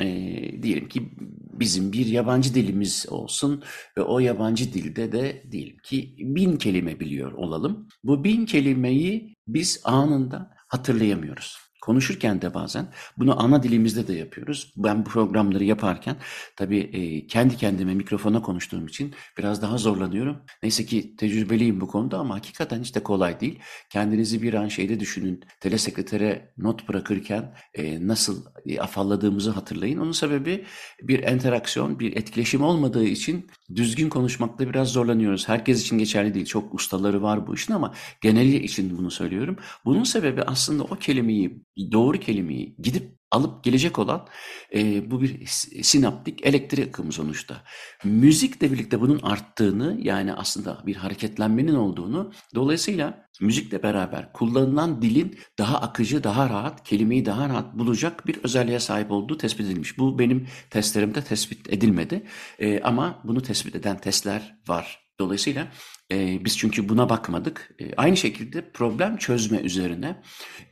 e, 0.01 0.63
diyelim 0.63 0.89
ki 0.89 1.11
bizim 1.53 1.93
bir 1.93 2.07
yabancı 2.07 2.55
dilimiz 2.55 3.07
olsun 3.09 3.63
ve 3.99 4.03
o 4.03 4.19
yabancı 4.19 4.73
dilde 4.73 5.13
de 5.13 5.43
diyelim 5.51 5.77
ki 5.83 6.15
bin 6.19 6.57
kelime 6.57 7.01
biliyor 7.01 7.33
olalım. 7.33 7.89
Bu 8.05 8.25
bin 8.25 8.47
kelimeyi 8.47 9.37
biz 9.49 9.81
anında 9.85 10.51
hatırlayamıyoruz. 10.69 11.70
Konuşurken 11.83 12.43
de 12.43 12.55
bazen 12.55 12.93
bunu 13.17 13.43
ana 13.43 13.63
dilimizde 13.63 14.09
de 14.09 14.15
yapıyoruz. 14.15 14.73
Ben 14.77 15.07
bu 15.07 15.11
programları 15.11 15.65
yaparken 15.65 16.17
tabii 16.57 16.79
e, 16.79 17.27
kendi 17.27 17.57
kendime 17.57 17.95
mikrofona 17.95 18.43
konuştuğum 18.43 18.87
için 18.87 19.15
biraz 19.39 19.63
daha 19.63 19.79
zorlanıyorum. 19.79 20.37
Neyse 20.63 20.87
ki 20.87 21.17
tecrübeliyim 21.17 21.81
bu 21.81 21.89
konuda 21.89 22.19
ama 22.19 22.35
hakikaten 22.35 22.81
hiç 22.81 22.95
de 22.95 23.03
kolay 23.03 23.41
değil. 23.41 23.59
Kendinizi 23.91 24.43
bir 24.43 24.55
an 24.55 24.69
şeyde 24.69 25.01
düşünün. 25.01 25.45
Telesekretere 25.61 26.53
not 26.59 26.89
bırakırken 26.89 27.55
e, 27.75 28.07
nasıl 28.07 28.45
e, 28.67 28.81
afalladığımızı 28.81 29.51
hatırlayın. 29.51 29.99
Onun 29.99 30.13
sebebi 30.13 30.65
bir 31.03 31.19
interaksiyon, 31.19 31.99
bir 31.99 32.17
etkileşim 32.17 32.63
olmadığı 32.63 33.05
için 33.05 33.51
düzgün 33.77 34.09
konuşmakta 34.09 34.69
biraz 34.69 34.89
zorlanıyoruz. 34.89 35.49
Herkes 35.49 35.83
için 35.83 35.99
geçerli 35.99 36.35
değil. 36.35 36.47
Çok 36.47 36.75
ustaları 36.75 37.23
var 37.23 37.47
bu 37.47 37.55
işin 37.55 37.73
ama 37.73 37.95
geneli 38.21 38.57
için 38.65 38.99
bunu 38.99 39.11
söylüyorum. 39.11 39.57
Bunun 39.85 40.05
sebebi 40.05 40.43
aslında 40.43 40.85
o 40.85 40.97
kelimeyi 40.97 41.63
doğru 41.93 42.21
kelimeyi 42.21 42.77
gidip 42.79 43.20
alıp 43.31 43.65
gelecek 43.65 43.99
olan 43.99 44.27
e, 44.75 45.11
bu 45.11 45.23
bir 45.23 45.47
sinaptik 45.83 46.47
elektrik 46.47 46.89
akımı 46.89 47.13
sonuçta. 47.13 47.63
Müzikle 48.05 48.73
birlikte 48.73 49.01
bunun 49.01 49.21
arttığını 49.23 49.99
yani 50.03 50.35
aslında 50.35 50.83
bir 50.87 50.97
hareketlenmenin 50.97 51.75
olduğunu 51.75 52.33
dolayısıyla 52.55 53.29
müzikle 53.41 53.83
beraber 53.83 54.33
kullanılan 54.33 55.03
dilin 55.03 55.39
daha 55.59 55.81
akıcı, 55.81 56.25
daha 56.25 56.49
rahat, 56.49 56.85
kelimeyi 56.85 57.27
daha 57.27 57.49
rahat 57.49 57.79
bulacak 57.79 58.27
bir 58.27 58.37
özelliğe 58.45 58.81
sahip 58.81 59.11
olduğu 59.11 59.37
tespit 59.37 59.67
edilmiş. 59.67 59.99
Bu 59.99 60.19
benim 60.19 60.47
testlerimde 60.71 61.25
tespit 61.25 61.73
edilmedi 61.73 62.27
e, 62.59 62.81
ama 62.81 63.21
bunu 63.25 63.43
tespit 63.43 63.75
eden 63.75 63.99
testler 63.99 64.59
var 64.69 65.10
Dolayısıyla 65.21 65.69
e, 66.13 66.45
biz 66.45 66.59
çünkü 66.59 66.89
buna 66.89 67.09
bakmadık. 67.09 67.75
E, 67.79 67.95
aynı 67.97 68.17
şekilde 68.17 68.73
problem 68.73 69.17
çözme 69.17 69.59
üzerine 69.59 70.23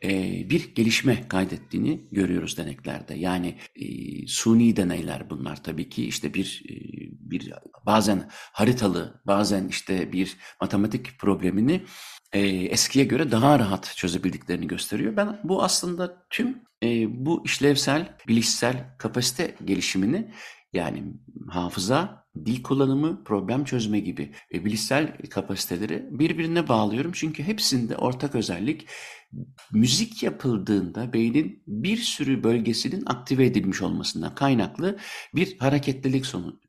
e, 0.05 0.11
bir 0.51 0.75
gelişme 0.75 1.29
kaydettiğini 1.29 2.09
görüyoruz 2.13 2.59
deneklerde. 2.59 3.15
Yani 3.15 3.59
e, 3.77 3.87
suni 4.27 4.77
deneyler 4.77 5.31
bunlar 5.31 5.63
tabii 5.63 5.89
ki 5.89 6.07
işte 6.07 6.35
bir 6.35 6.63
e, 6.71 6.75
bir 7.31 7.53
bazen 7.87 8.29
haritalı, 8.31 9.23
bazen 9.27 9.69
işte 9.69 10.13
bir 10.13 10.37
matematik 10.61 11.19
problemini 11.19 11.83
e, 12.33 12.41
eskiye 12.49 13.05
göre 13.05 13.31
daha 13.31 13.59
rahat 13.59 13.93
çözebildiklerini 13.97 14.67
gösteriyor. 14.67 15.17
Ben 15.17 15.41
bu 15.45 15.63
aslında 15.63 16.27
tüm 16.31 16.63
e, 16.83 16.89
bu 17.27 17.43
işlevsel, 17.45 18.17
bilişsel 18.29 18.97
kapasite 18.99 19.55
gelişimini 19.65 20.33
yani 20.73 21.05
hafıza, 21.49 22.27
dil 22.47 22.63
kullanımı, 22.63 23.25
problem 23.25 23.65
çözme 23.65 24.01
gibi 24.01 24.33
e, 24.55 24.65
bilişsel 24.65 25.19
kapasiteleri 25.31 26.07
birbirine 26.11 26.69
bağlıyorum. 26.69 27.13
Çünkü 27.15 27.43
hepsinde 27.43 27.97
ortak 27.97 28.35
özellik 28.35 28.89
müzik 29.73 30.23
yapıldığında 30.23 31.13
beynin 31.13 31.63
bir 31.67 31.97
sürü 31.97 32.45
bölgesinin 32.45 33.03
aktive 33.07 33.47
edilmiş 33.47 33.83
olmasından 33.83 34.35
kaynaklı 34.35 34.99
bir 35.35 35.59
hareketlilik 35.59 36.27
sonu, 36.27 36.61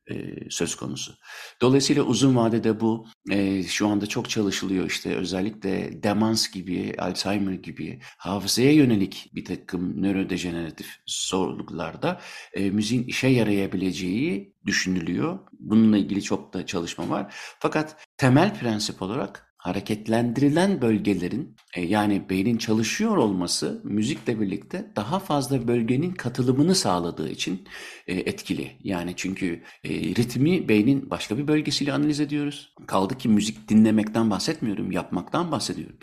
söz 0.50 0.76
konusu. 0.76 1.14
Dolayısıyla 1.62 2.04
uzun 2.04 2.36
vadede 2.36 2.80
bu 2.80 3.08
e, 3.32 3.64
şu 3.64 3.88
anda 3.88 4.06
çok 4.06 4.30
çalışılıyor 4.30 4.86
işte 4.86 5.16
özellikle 5.16 6.04
demans 6.04 6.52
gibi, 6.52 6.96
Alzheimer 6.98 7.54
gibi 7.54 8.00
hafızaya 8.18 8.74
yönelik 8.74 9.32
bir 9.36 9.46
takım 9.46 10.04
nörodejeneratif 10.04 10.88
zorluklarda 11.06 12.22
e, 12.54 12.70
müziğin 12.70 13.04
işe 13.04 13.28
yarayabileceği 13.28 14.54
düşünülüyor. 14.66 15.40
Bununla 15.60 15.98
ilgili 15.98 16.24
çok 16.24 16.54
da 16.54 16.66
çalışma 16.66 17.10
var. 17.10 17.36
Fakat 17.60 17.98
temel 18.18 18.60
prensip 18.60 19.02
olarak 19.02 19.49
hareketlendirilen 19.60 20.82
bölgelerin 20.82 21.56
e, 21.76 21.82
yani 21.82 22.30
beynin 22.30 22.58
çalışıyor 22.58 23.18
olması 23.18 23.82
müzikle 23.84 24.42
birlikte 24.42 24.92
daha 24.96 25.20
fazla 25.20 25.68
bölgenin 25.68 26.12
katılımını 26.12 26.76
sağladığı 26.76 27.30
için 27.30 27.68
e, 28.08 28.16
etkili. 28.16 28.72
Yani 28.84 29.14
çünkü 29.16 29.64
e, 29.84 29.90
ritmi 29.90 30.70
beynin 30.70 31.10
başka 31.10 31.38
bir 31.38 31.48
bölgesiyle 31.48 31.94
analiz 31.94 32.20
ediyoruz. 32.20 32.74
Kaldı 32.88 33.18
ki 33.18 33.30
müzik 33.30 33.70
dinlemekten 33.70 34.30
bahsetmiyorum, 34.30 34.92
yapmaktan 34.92 35.52
bahsediyorum. 35.52 35.96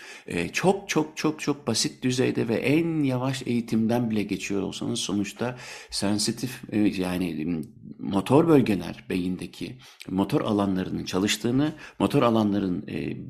Çok 0.53 0.89
çok 0.89 1.17
çok 1.17 1.41
çok 1.41 1.67
basit 1.67 2.03
düzeyde 2.03 2.49
ve 2.49 2.55
en 2.55 3.03
yavaş 3.03 3.43
eğitimden 3.47 4.11
bile 4.11 4.23
geçiyor 4.23 4.63
olsanız 4.63 5.01
sonuçta 5.01 5.57
sensitif 5.91 6.63
yani 6.99 7.63
motor 7.99 8.49
bölgeler 8.49 9.05
beyindeki 9.11 9.79
motor 10.09 10.41
alanlarının 10.41 11.05
çalıştığını, 11.05 11.73
motor 11.99 12.23
alanların 12.23 12.87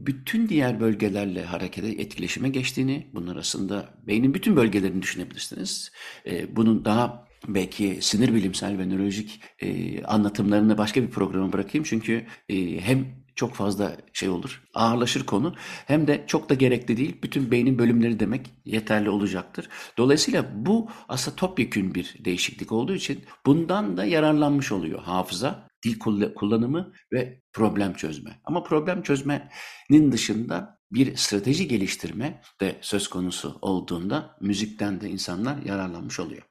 bütün 0.07 0.16
diğer 0.49 0.81
bölgelerle 0.81 1.45
harekete 1.45 1.89
etkileşime 1.89 2.49
geçtiğini, 2.49 3.07
bunun 3.15 3.27
arasında 3.27 3.89
beynin 4.07 4.35
bütün 4.35 4.57
bölgelerini 4.57 5.03
düşünebilirsiniz. 5.03 5.93
E, 6.27 6.57
bunun 6.57 6.85
daha 6.85 7.27
belki 7.49 7.99
sinir 8.01 8.35
bilimsel 8.35 8.79
ve 8.79 8.89
nörolojik 8.89 9.41
e, 9.61 10.03
anlatımlarını 10.05 10.79
başka 10.79 11.03
bir 11.03 11.11
programa 11.11 11.53
bırakayım. 11.53 11.85
Çünkü 11.85 12.27
e, 12.49 12.81
hem 12.81 13.07
çok 13.35 13.55
fazla 13.55 13.97
şey 14.13 14.29
olur, 14.29 14.63
ağırlaşır 14.75 15.27
konu. 15.27 15.55
Hem 15.87 16.07
de 16.07 16.25
çok 16.27 16.49
da 16.49 16.55
gerekli 16.55 16.97
değil. 16.97 17.17
Bütün 17.23 17.51
beynin 17.51 17.79
bölümleri 17.79 18.21
demek 18.21 18.51
yeterli 18.65 19.11
olacaktır. 19.11 19.69
Dolayısıyla 19.99 20.45
bu 20.55 20.91
aslında 21.09 21.37
topyekün 21.37 21.95
bir 21.95 22.17
değişiklik 22.25 22.73
olduğu 22.73 22.95
için 22.95 23.25
bundan 23.47 23.97
da 23.97 24.05
yararlanmış 24.05 24.73
oluyor 24.73 25.03
hafıza 25.03 25.69
dil 25.85 25.99
kullanımı 26.35 26.93
ve 27.13 27.41
problem 27.57 27.95
çözme. 27.95 28.31
Ama 28.45 28.63
problem 28.63 29.03
çözmenin 29.03 30.13
dışında 30.13 30.79
bir 30.93 31.17
strateji 31.17 31.69
geliştirme 31.69 32.43
de 32.61 32.79
söz 32.81 33.09
konusu 33.09 33.59
olduğunda 33.63 34.37
müzikten 34.41 35.01
de 35.01 35.11
insanlar 35.11 35.63
yararlanmış 35.63 36.21
oluyor. 36.21 36.43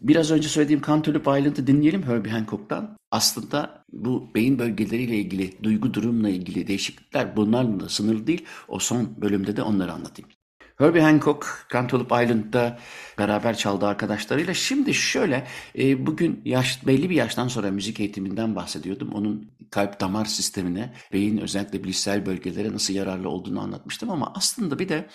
Biraz 0.00 0.30
önce 0.30 0.48
söylediğim 0.48 0.82
Cantaloupe 0.86 1.38
Island'ı 1.38 1.66
dinleyelim 1.66 2.02
Herbie 2.02 2.30
Hancock'tan. 2.30 2.96
Aslında 3.10 3.84
bu 3.92 4.34
beyin 4.34 4.58
bölgeleriyle 4.58 5.16
ilgili, 5.16 5.62
duygu 5.62 5.94
durumla 5.94 6.28
ilgili 6.28 6.66
değişiklikler 6.66 7.36
bunlarla 7.36 7.80
da 7.80 7.88
sınırlı 7.88 8.26
değil. 8.26 8.44
O 8.68 8.78
son 8.78 9.22
bölümde 9.22 9.56
de 9.56 9.62
onları 9.62 9.92
anlatayım. 9.92 10.30
Herbie 10.78 11.00
Hancock, 11.00 11.66
Cantaloupe 11.72 12.24
Island'da 12.24 12.78
beraber 13.18 13.56
çaldı 13.56 13.86
arkadaşlarıyla. 13.86 14.54
Şimdi 14.54 14.94
şöyle, 14.94 15.46
e, 15.78 16.06
bugün 16.06 16.42
yaş, 16.44 16.86
belli 16.86 17.10
bir 17.10 17.14
yaştan 17.14 17.48
sonra 17.48 17.70
müzik 17.70 18.00
eğitiminden 18.00 18.56
bahsediyordum. 18.56 19.12
Onun 19.12 19.50
kalp 19.70 20.00
damar 20.00 20.24
sistemine, 20.24 20.92
beyin 21.12 21.38
özellikle 21.38 21.84
bilişsel 21.84 22.26
bölgelere 22.26 22.72
nasıl 22.72 22.94
yararlı 22.94 23.28
olduğunu 23.28 23.60
anlatmıştım. 23.60 24.10
Ama 24.10 24.32
aslında 24.34 24.78
bir 24.78 24.88
de 24.88 25.06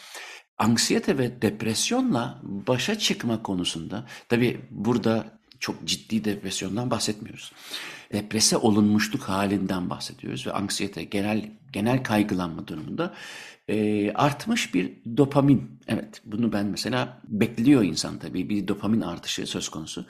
anksiyete 0.57 1.17
ve 1.17 1.41
depresyonla 1.41 2.41
başa 2.43 2.97
çıkma 2.97 3.43
konusunda, 3.43 4.05
tabii 4.29 4.61
burada 4.71 5.25
çok 5.59 5.85
ciddi 5.85 6.25
depresyondan 6.25 6.91
bahsetmiyoruz. 6.91 7.51
Deprese 8.13 8.57
olunmuşluk 8.57 9.23
halinden 9.23 9.89
bahsediyoruz 9.89 10.47
ve 10.47 10.51
anksiyete, 10.51 11.03
genel 11.03 11.51
genel 11.73 12.03
kaygılanma 12.03 12.67
durumunda 12.67 13.13
e, 13.67 14.11
artmış 14.13 14.73
bir 14.73 14.91
dopamin. 15.17 15.79
Evet 15.87 16.21
bunu 16.25 16.53
ben 16.53 16.65
mesela 16.65 17.21
bekliyor 17.27 17.83
insan 17.83 18.19
tabii 18.19 18.49
bir 18.49 18.67
dopamin 18.67 19.01
artışı 19.01 19.47
söz 19.47 19.69
konusu. 19.69 20.05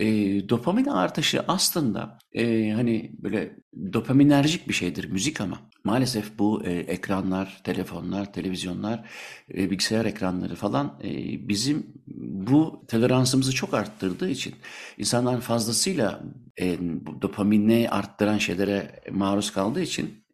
E, 0.00 0.06
dopamin 0.48 0.86
artışı 0.86 1.44
aslında 1.48 2.18
e, 2.32 2.70
hani 2.70 3.12
böyle 3.18 3.56
dopaminerjik 3.92 4.68
bir 4.68 4.74
şeydir 4.74 5.10
müzik 5.10 5.40
ama 5.40 5.58
maalesef 5.84 6.38
bu 6.38 6.64
e, 6.64 6.72
ekranlar, 6.72 7.60
telefonlar, 7.64 8.32
televizyonlar, 8.32 9.08
e, 9.54 9.70
bilgisayar 9.70 10.04
ekranları 10.04 10.54
falan 10.54 11.00
e, 11.04 11.08
bizim 11.48 11.86
bu 12.16 12.84
toleransımızı 12.88 13.54
çok 13.54 13.74
arttırdığı 13.74 14.30
için 14.30 14.54
insanlar 14.98 15.40
fazlasıyla 15.40 16.20
e, 16.60 16.78
dopamini 17.22 17.90
arttıran 17.90 18.38
şeylere 18.38 19.00
maruz 19.10 19.52
kaldığı 19.52 19.82
için 19.82 20.24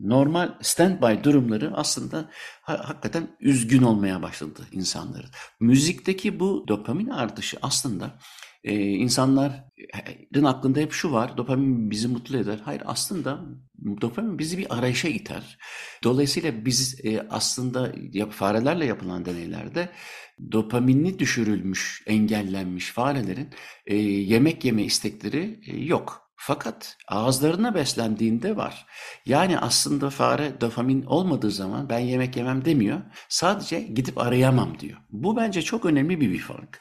normal 0.00 0.54
standby 0.62 1.24
durumları 1.24 1.72
aslında 1.74 2.30
hakikaten 2.62 3.36
üzgün 3.40 3.82
olmaya 3.82 4.22
başladı 4.22 4.60
insanların. 4.72 5.30
Müzikteki 5.60 6.40
bu 6.40 6.64
dopamin 6.68 7.08
artışı 7.08 7.56
aslında 7.62 8.18
e, 8.64 8.74
insanların 8.78 10.44
aklında 10.44 10.80
hep 10.80 10.92
şu 10.92 11.12
var, 11.12 11.36
dopamin 11.36 11.90
bizi 11.90 12.08
mutlu 12.08 12.36
eder. 12.36 12.60
Hayır 12.64 12.82
aslında 12.86 13.40
dopamin 14.00 14.38
bizi 14.38 14.58
bir 14.58 14.78
arayışa 14.78 15.08
iter. 15.08 15.58
Dolayısıyla 16.04 16.64
biz 16.64 17.00
e, 17.04 17.20
aslında 17.30 17.92
farelerle 18.30 18.84
yapılan 18.84 19.24
deneylerde 19.24 19.88
dopaminli 20.52 21.18
düşürülmüş, 21.18 22.02
engellenmiş 22.06 22.90
farelerin 22.90 23.48
e, 23.86 23.96
yemek 23.96 24.64
yeme 24.64 24.82
istekleri 24.82 25.60
e, 25.66 25.84
yok. 25.84 26.23
Fakat 26.36 26.96
ağızlarına 27.08 27.74
beslendiğinde 27.74 28.56
var. 28.56 28.86
Yani 29.26 29.58
aslında 29.58 30.10
fare 30.10 30.60
dopamin 30.60 31.02
olmadığı 31.02 31.50
zaman 31.50 31.88
ben 31.88 31.98
yemek 31.98 32.36
yemem 32.36 32.64
demiyor. 32.64 33.00
Sadece 33.28 33.80
gidip 33.80 34.18
arayamam 34.18 34.78
diyor. 34.80 34.98
Bu 35.10 35.36
bence 35.36 35.62
çok 35.62 35.84
önemli 35.84 36.20
bir 36.20 36.30
bir 36.30 36.38
fark. 36.38 36.80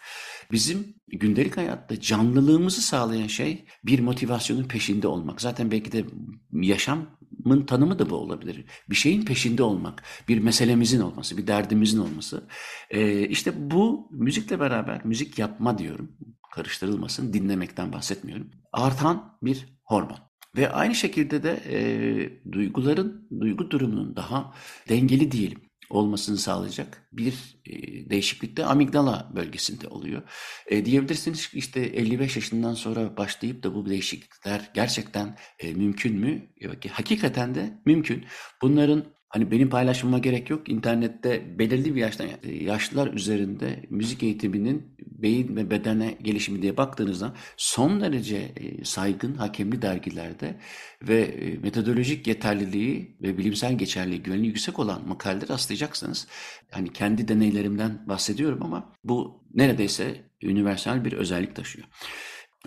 Bizim 0.51 0.95
gündelik 1.07 1.57
hayatta 1.57 2.01
canlılığımızı 2.01 2.81
sağlayan 2.81 3.27
şey 3.27 3.65
bir 3.85 3.99
motivasyonun 3.99 4.63
peşinde 4.63 5.07
olmak. 5.07 5.41
Zaten 5.41 5.71
belki 5.71 5.91
de 5.91 6.05
yaşamın 6.51 7.65
tanımı 7.67 7.99
da 7.99 8.09
bu 8.09 8.15
olabilir. 8.15 8.65
Bir 8.89 8.95
şeyin 8.95 9.25
peşinde 9.25 9.63
olmak, 9.63 10.03
bir 10.27 10.39
meselemizin 10.39 11.01
olması, 11.01 11.37
bir 11.37 11.47
derdimizin 11.47 11.99
olması. 11.99 12.43
Ee, 12.89 13.27
işte 13.27 13.71
bu 13.71 14.07
müzikle 14.11 14.59
beraber, 14.59 15.05
müzik 15.05 15.39
yapma 15.39 15.77
diyorum 15.77 16.11
karıştırılmasın, 16.53 17.33
dinlemekten 17.33 17.93
bahsetmiyorum. 17.93 18.51
Artan 18.71 19.37
bir 19.41 19.65
hormon. 19.83 20.19
Ve 20.57 20.71
aynı 20.71 20.95
şekilde 20.95 21.43
de 21.43 21.63
e, 21.69 22.51
duyguların, 22.51 23.27
duygu 23.39 23.71
durumunun 23.71 24.15
daha 24.15 24.53
dengeli 24.89 25.31
diyelim 25.31 25.61
olmasını 25.89 26.37
sağlayacak 26.37 27.07
bir 27.11 27.61
e, 27.65 27.73
değişiklik 28.09 28.57
de 28.57 28.65
amigdala 28.65 29.31
bölgesinde 29.35 29.87
oluyor. 29.87 30.21
E, 30.67 30.85
diyebilirsiniz 30.85 31.49
işte 31.53 31.81
55 31.81 32.35
yaşından 32.35 32.73
sonra 32.73 33.17
başlayıp 33.17 33.63
da 33.63 33.75
bu 33.75 33.89
değişiklikler 33.89 34.71
gerçekten 34.73 35.37
e, 35.59 35.73
mümkün 35.73 36.19
mü? 36.19 36.49
E, 36.85 36.89
hakikaten 36.89 37.55
de 37.55 37.81
mümkün. 37.85 38.25
Bunların 38.61 39.05
Hani 39.33 39.51
benim 39.51 39.69
paylaşmama 39.69 40.19
gerek 40.19 40.49
yok. 40.49 40.69
İnternette 40.69 41.59
belirli 41.59 41.95
bir 41.95 42.01
yaştan 42.01 42.27
yaşlılar 42.61 43.13
üzerinde 43.13 43.85
müzik 43.89 44.23
eğitiminin 44.23 44.95
beyin 44.99 45.55
ve 45.55 45.71
bedene 45.71 46.17
gelişimi 46.21 46.61
diye 46.61 46.77
baktığınızda 46.77 47.33
son 47.57 48.01
derece 48.01 48.37
e, 48.37 48.85
saygın 48.85 49.35
hakemli 49.35 49.81
dergilerde 49.81 50.59
ve 51.01 51.21
e, 51.21 51.57
metodolojik 51.57 52.27
yeterliliği 52.27 53.17
ve 53.21 53.37
bilimsel 53.37 53.77
geçerliliği 53.77 54.23
güvenliği 54.23 54.47
yüksek 54.47 54.79
olan 54.79 55.07
makaleler 55.07 55.49
rastlayacaksınız. 55.49 56.27
Hani 56.71 56.93
kendi 56.93 57.27
deneylerimden 57.27 58.07
bahsediyorum 58.09 58.59
ama 58.63 58.93
bu 59.03 59.43
neredeyse 59.53 60.21
universal 60.43 61.05
bir 61.05 61.13
özellik 61.13 61.55
taşıyor. 61.55 61.87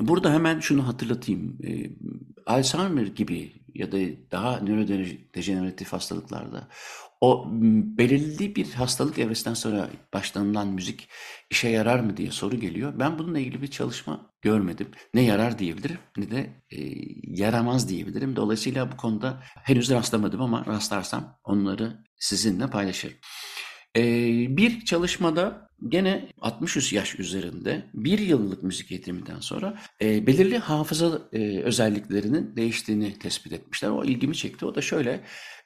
Burada 0.00 0.34
hemen 0.34 0.60
şunu 0.60 0.86
hatırlatayım. 0.86 1.58
E, 1.64 1.90
Alzheimer 2.46 3.06
gibi 3.06 3.52
ya 3.78 3.92
da 3.92 3.98
daha 4.30 4.60
nörodejeneratif 4.60 5.92
hastalıklarda 5.92 6.68
o 7.20 7.46
belirli 7.98 8.56
bir 8.56 8.72
hastalık 8.72 9.18
evresinden 9.18 9.54
sonra 9.54 9.88
başlanılan 10.14 10.68
müzik 10.68 11.08
işe 11.50 11.68
yarar 11.68 12.00
mı 12.00 12.16
diye 12.16 12.30
soru 12.30 12.56
geliyor. 12.56 12.92
Ben 12.98 13.18
bununla 13.18 13.38
ilgili 13.38 13.62
bir 13.62 13.66
çalışma 13.66 14.30
görmedim. 14.42 14.88
Ne 15.14 15.22
yarar 15.22 15.58
diyebilirim 15.58 15.98
ne 16.16 16.30
de 16.30 16.62
e, 16.70 16.78
yaramaz 17.22 17.88
diyebilirim. 17.88 18.36
Dolayısıyla 18.36 18.92
bu 18.92 18.96
konuda 18.96 19.42
henüz 19.42 19.90
rastlamadım 19.90 20.42
ama 20.42 20.66
rastlarsam 20.66 21.38
onları 21.44 22.04
sizinle 22.18 22.70
paylaşırım. 22.70 23.16
E, 23.96 24.02
bir 24.56 24.84
çalışmada 24.84 25.66
Gene 25.88 26.28
60 26.40 26.92
yaş 26.92 27.18
üzerinde 27.18 27.84
bir 27.94 28.18
yıllık 28.18 28.62
müzik 28.62 28.92
eğitiminden 28.92 29.40
sonra 29.40 29.78
e, 30.02 30.26
belirli 30.26 30.58
hafıza 30.58 31.22
e, 31.32 31.60
özelliklerinin 31.60 32.56
değiştiğini 32.56 33.18
tespit 33.18 33.52
etmişler. 33.52 33.90
O 33.90 34.04
ilgimi 34.04 34.36
çekti. 34.36 34.66
O 34.66 34.74
da 34.74 34.82
şöyle 34.82 35.20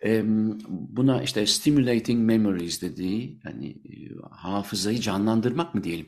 e, 0.05 0.23
buna 0.69 1.23
işte 1.23 1.47
stimulating 1.47 2.27
memories 2.27 2.83
dediği 2.83 3.40
yani 3.45 3.69
e, 3.69 3.95
hafızayı 4.31 5.01
canlandırmak 5.01 5.75
mı 5.75 5.85
diyelim. 5.85 6.07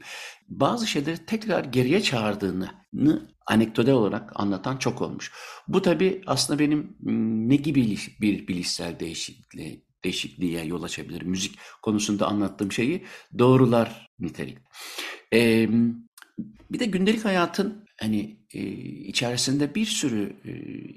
Bazı 0.49 0.87
şeyleri 0.87 1.27
tekrar 1.27 1.65
geriye 1.65 2.03
çağırdığını 2.03 2.69
anekdote 3.47 3.93
olarak 3.93 4.33
anlatan 4.35 4.77
çok 4.77 5.03
olmuş. 5.03 5.33
Bu 5.69 5.83
tabi 5.83 6.23
aslında 6.27 6.59
benim 6.59 6.97
ne 7.49 7.57
gibi 7.57 7.97
bir 8.21 8.49
bilişsel 8.49 9.01
değişikliği 9.01 9.92
değişikliğe 10.05 10.65
yol 10.65 10.83
açabilir. 10.83 11.23
Müzik 11.23 11.59
konusunda 11.83 12.27
anlattığım 12.27 12.73
şeyi 12.73 13.05
doğrular 13.39 14.11
nitelik. 14.19 14.59
Ee, 15.33 15.69
bir 16.71 16.79
de 16.79 16.85
gündelik 16.85 17.25
hayatın 17.25 17.85
hani 18.01 18.37
e, 18.55 18.61
içerisinde 19.09 19.75
bir 19.75 19.87
sürü 19.87 20.37
e, 20.45 20.53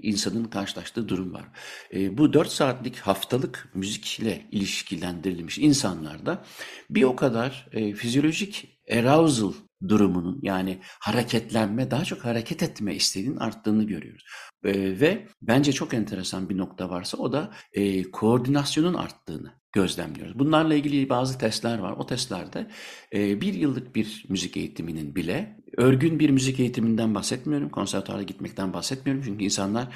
insanın 0.07 0.45
karşılaştığı 0.45 1.09
durum 1.09 1.33
var. 1.33 1.45
E, 1.93 2.17
bu 2.17 2.33
4 2.33 2.49
saatlik 2.49 2.97
haftalık 2.97 3.69
müzikle 3.73 4.45
ilişkilendirilmiş 4.51 5.57
insanlarda 5.57 6.45
bir 6.89 7.03
o 7.03 7.15
kadar 7.15 7.67
e, 7.71 7.93
fizyolojik 7.93 8.79
arousal 8.91 9.53
durumunun 9.87 10.39
yani 10.41 10.79
hareketlenme, 10.99 11.91
daha 11.91 12.05
çok 12.05 12.25
hareket 12.25 12.63
etme 12.63 12.95
isteğinin 12.95 13.37
arttığını 13.37 13.83
görüyoruz. 13.83 14.25
E, 14.63 14.99
ve 14.99 15.27
bence 15.41 15.73
çok 15.73 15.93
enteresan 15.93 16.49
bir 16.49 16.57
nokta 16.57 16.89
varsa 16.89 17.17
o 17.17 17.33
da 17.33 17.53
e, 17.73 18.03
koordinasyonun 18.03 18.93
arttığını 18.93 19.53
gözlemliyoruz. 19.71 20.39
Bunlarla 20.39 20.75
ilgili 20.75 21.09
bazı 21.09 21.37
testler 21.37 21.77
var. 21.77 21.91
O 21.91 22.05
testlerde 22.05 22.67
e, 23.13 23.41
bir 23.41 23.53
yıllık 23.53 23.95
bir 23.95 24.25
müzik 24.29 24.57
eğitiminin 24.57 25.15
bile 25.15 25.57
örgün 25.77 26.19
bir 26.19 26.29
müzik 26.29 26.59
eğitiminden 26.59 27.15
bahsetmiyorum. 27.15 27.69
Konservatuara 27.69 28.23
gitmekten 28.23 28.73
bahsetmiyorum. 28.73 29.23
Çünkü 29.25 29.43
insanlar 29.43 29.87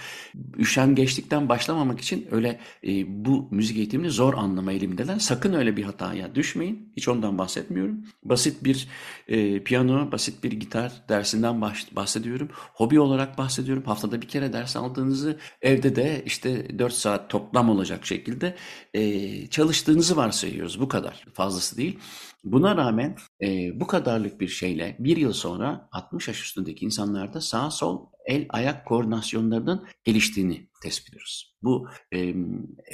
üşengeçlikten 0.58 1.50
başlamamak 1.50 2.00
için 2.00 2.28
öyle 2.32 2.60
e, 2.88 3.26
bu 3.26 3.48
müzik 3.52 3.78
eğitimini 3.78 4.10
zor 4.10 4.34
anlama 4.34 4.72
eğilimindeler. 4.72 5.20
Sakın 5.20 5.54
öyle 5.54 5.78
bir 5.78 5.84
hataya 5.84 6.36
düşmeyin. 6.36 6.94
Hiç 6.98 7.08
ondan 7.08 7.38
bahsetmiyorum. 7.38 8.04
Basit 8.24 8.64
bir 8.64 8.88
e, 9.28 9.64
piyano, 9.64 10.12
basit 10.12 10.44
bir 10.44 10.52
gitar 10.52 10.92
dersinden 11.10 11.62
bahsediyorum. 11.92 12.50
Hobi 12.74 13.00
olarak 13.00 13.38
bahsediyorum. 13.38 13.84
Haftada 13.84 14.22
bir 14.22 14.28
kere 14.28 14.54
ders 14.54 14.76
aldığınızı 14.76 15.38
evde 15.62 15.96
de 15.96 16.24
işte 16.26 16.80
4 16.80 16.94
saat 16.94 17.30
toplam 17.30 17.70
olacak 17.70 18.06
şekilde 18.06 18.56
e, 18.94 19.48
çalıştığınızı 19.48 20.18
varsayıyoruz. 20.18 20.80
Bu 20.80 20.88
kadar. 20.88 21.26
Fazlası 21.34 21.78
değil. 21.78 22.00
Buna 22.44 22.78
rağmen 22.78 23.16
e, 23.42 23.80
bu 23.80 23.88
kadarlık 23.88 24.42
bir 24.42 24.48
şeyle 24.48 24.96
bir 25.00 25.18
yıl 25.18 25.34
sonra 25.34 25.90
60 25.92 26.28
yaş 26.28 26.42
üstündeki 26.42 26.86
insanlarda 26.86 27.42
sağ 27.42 27.72
sol 27.72 28.06
el 28.26 28.46
ayak 28.50 28.86
koordinasyonlarının 28.86 29.88
geliştiğini 30.04 30.70
tespit 30.84 31.10
ediyoruz. 31.10 31.56
Bu 31.64 31.88
e, 32.14 32.36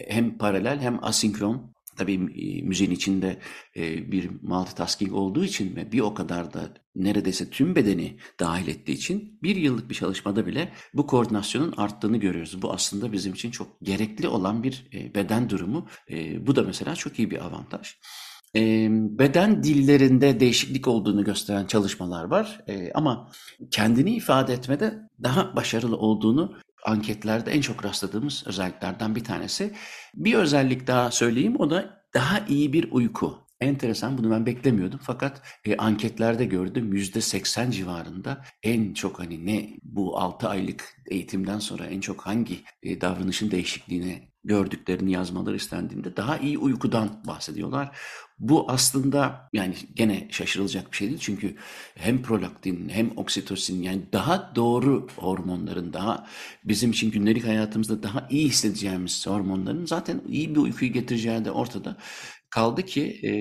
hem 0.08 0.38
paralel 0.38 0.80
hem 0.80 1.04
asinkron 1.04 1.76
Tabii 1.98 2.18
müziğin 2.64 2.92
içinde 2.92 3.40
bir 4.12 4.30
multitasking 4.42 5.14
olduğu 5.14 5.46
için 5.46 5.76
ve 5.76 5.92
bir 5.92 6.00
o 6.00 6.14
kadar 6.14 6.54
da 6.54 6.74
neredeyse 6.96 7.50
tüm 7.50 7.76
bedeni 7.76 8.18
dahil 8.40 8.68
ettiği 8.68 8.92
için 8.92 9.40
bir 9.44 9.56
yıllık 9.56 9.90
bir 9.90 9.96
çalışmada 9.96 10.48
bile 10.48 10.74
bu 10.94 11.08
koordinasyonun 11.08 11.74
arttığını 11.78 12.18
görüyoruz. 12.18 12.62
Bu 12.62 12.74
aslında 12.74 13.12
bizim 13.12 13.34
için 13.34 13.52
çok 13.52 13.82
gerekli 13.82 14.28
olan 14.28 14.64
bir 14.64 14.88
beden 15.16 15.50
durumu. 15.50 15.88
Bu 16.40 16.56
da 16.56 16.64
mesela 16.64 16.96
çok 16.96 17.20
iyi 17.20 17.32
bir 17.32 17.46
avantaj 17.46 17.96
beden 19.20 19.64
dillerinde 19.64 20.40
değişiklik 20.40 20.88
olduğunu 20.88 21.24
gösteren 21.24 21.66
çalışmalar 21.66 22.24
var. 22.24 22.62
ama 22.94 23.30
kendini 23.72 24.16
ifade 24.16 24.54
etmede 24.54 25.00
daha 25.24 25.56
başarılı 25.56 25.98
olduğunu 25.98 26.56
anketlerde 26.86 27.52
en 27.52 27.62
çok 27.62 27.86
rastladığımız 27.86 28.44
özelliklerden 28.48 29.16
bir 29.16 29.24
tanesi. 29.24 29.74
Bir 30.16 30.34
özellik 30.34 30.88
daha 30.88 31.12
söyleyeyim 31.12 31.56
o 31.60 31.70
da 31.70 32.04
daha 32.14 32.40
iyi 32.40 32.74
bir 32.74 32.92
uyku. 32.92 33.45
Enteresan 33.62 34.18
bunu 34.18 34.32
ben 34.32 34.46
beklemiyordum 34.46 35.00
fakat 35.04 35.42
e, 35.66 35.78
anketlerde 35.78 36.46
gördüm 36.46 36.94
yüzde 36.94 37.22
seksen 37.22 37.72
civarında 37.72 38.46
en 38.64 38.94
çok 38.94 39.20
hani 39.20 39.46
ne 39.46 39.70
bu 39.84 40.20
altı 40.20 40.50
aylık 40.50 40.96
eğitimden 41.08 41.60
sonra 41.60 41.86
en 41.86 42.00
çok 42.00 42.22
hangi 42.22 42.64
e, 42.84 43.02
davranışın 43.02 43.52
değişikliğine 43.52 44.36
gördüklerini 44.44 45.12
yazmaları 45.12 45.56
istendiğinde 45.56 46.18
daha 46.18 46.38
iyi 46.38 46.58
uykudan 46.58 47.24
bahsediyorlar. 47.28 47.98
Bu 48.40 48.72
aslında 48.72 49.50
yani 49.54 49.76
gene 49.94 50.28
şaşırılacak 50.32 50.92
bir 50.92 50.98
şey 50.98 51.08
değil 51.08 51.20
çünkü 51.20 51.56
hem 51.96 52.22
prolaktin 52.22 52.90
hem 52.90 53.12
oksitosin 53.18 53.84
yani 53.84 54.02
daha 54.14 54.56
doğru 54.56 55.08
hormonların 55.16 55.94
daha 55.94 56.28
bizim 56.64 56.92
için 56.92 57.12
günlük 57.12 57.48
hayatımızda 57.48 58.04
daha 58.04 58.28
iyi 58.30 58.48
hissedeceğimiz 58.50 59.28
hormonların 59.28 59.86
zaten 59.86 60.22
iyi 60.28 60.56
bir 60.56 60.60
uykuyu 60.60 60.94
getireceği 60.94 61.46
de 61.46 61.52
ortada. 61.52 61.98
Kaldı 62.56 62.86
ki 62.86 63.20
e, 63.24 63.32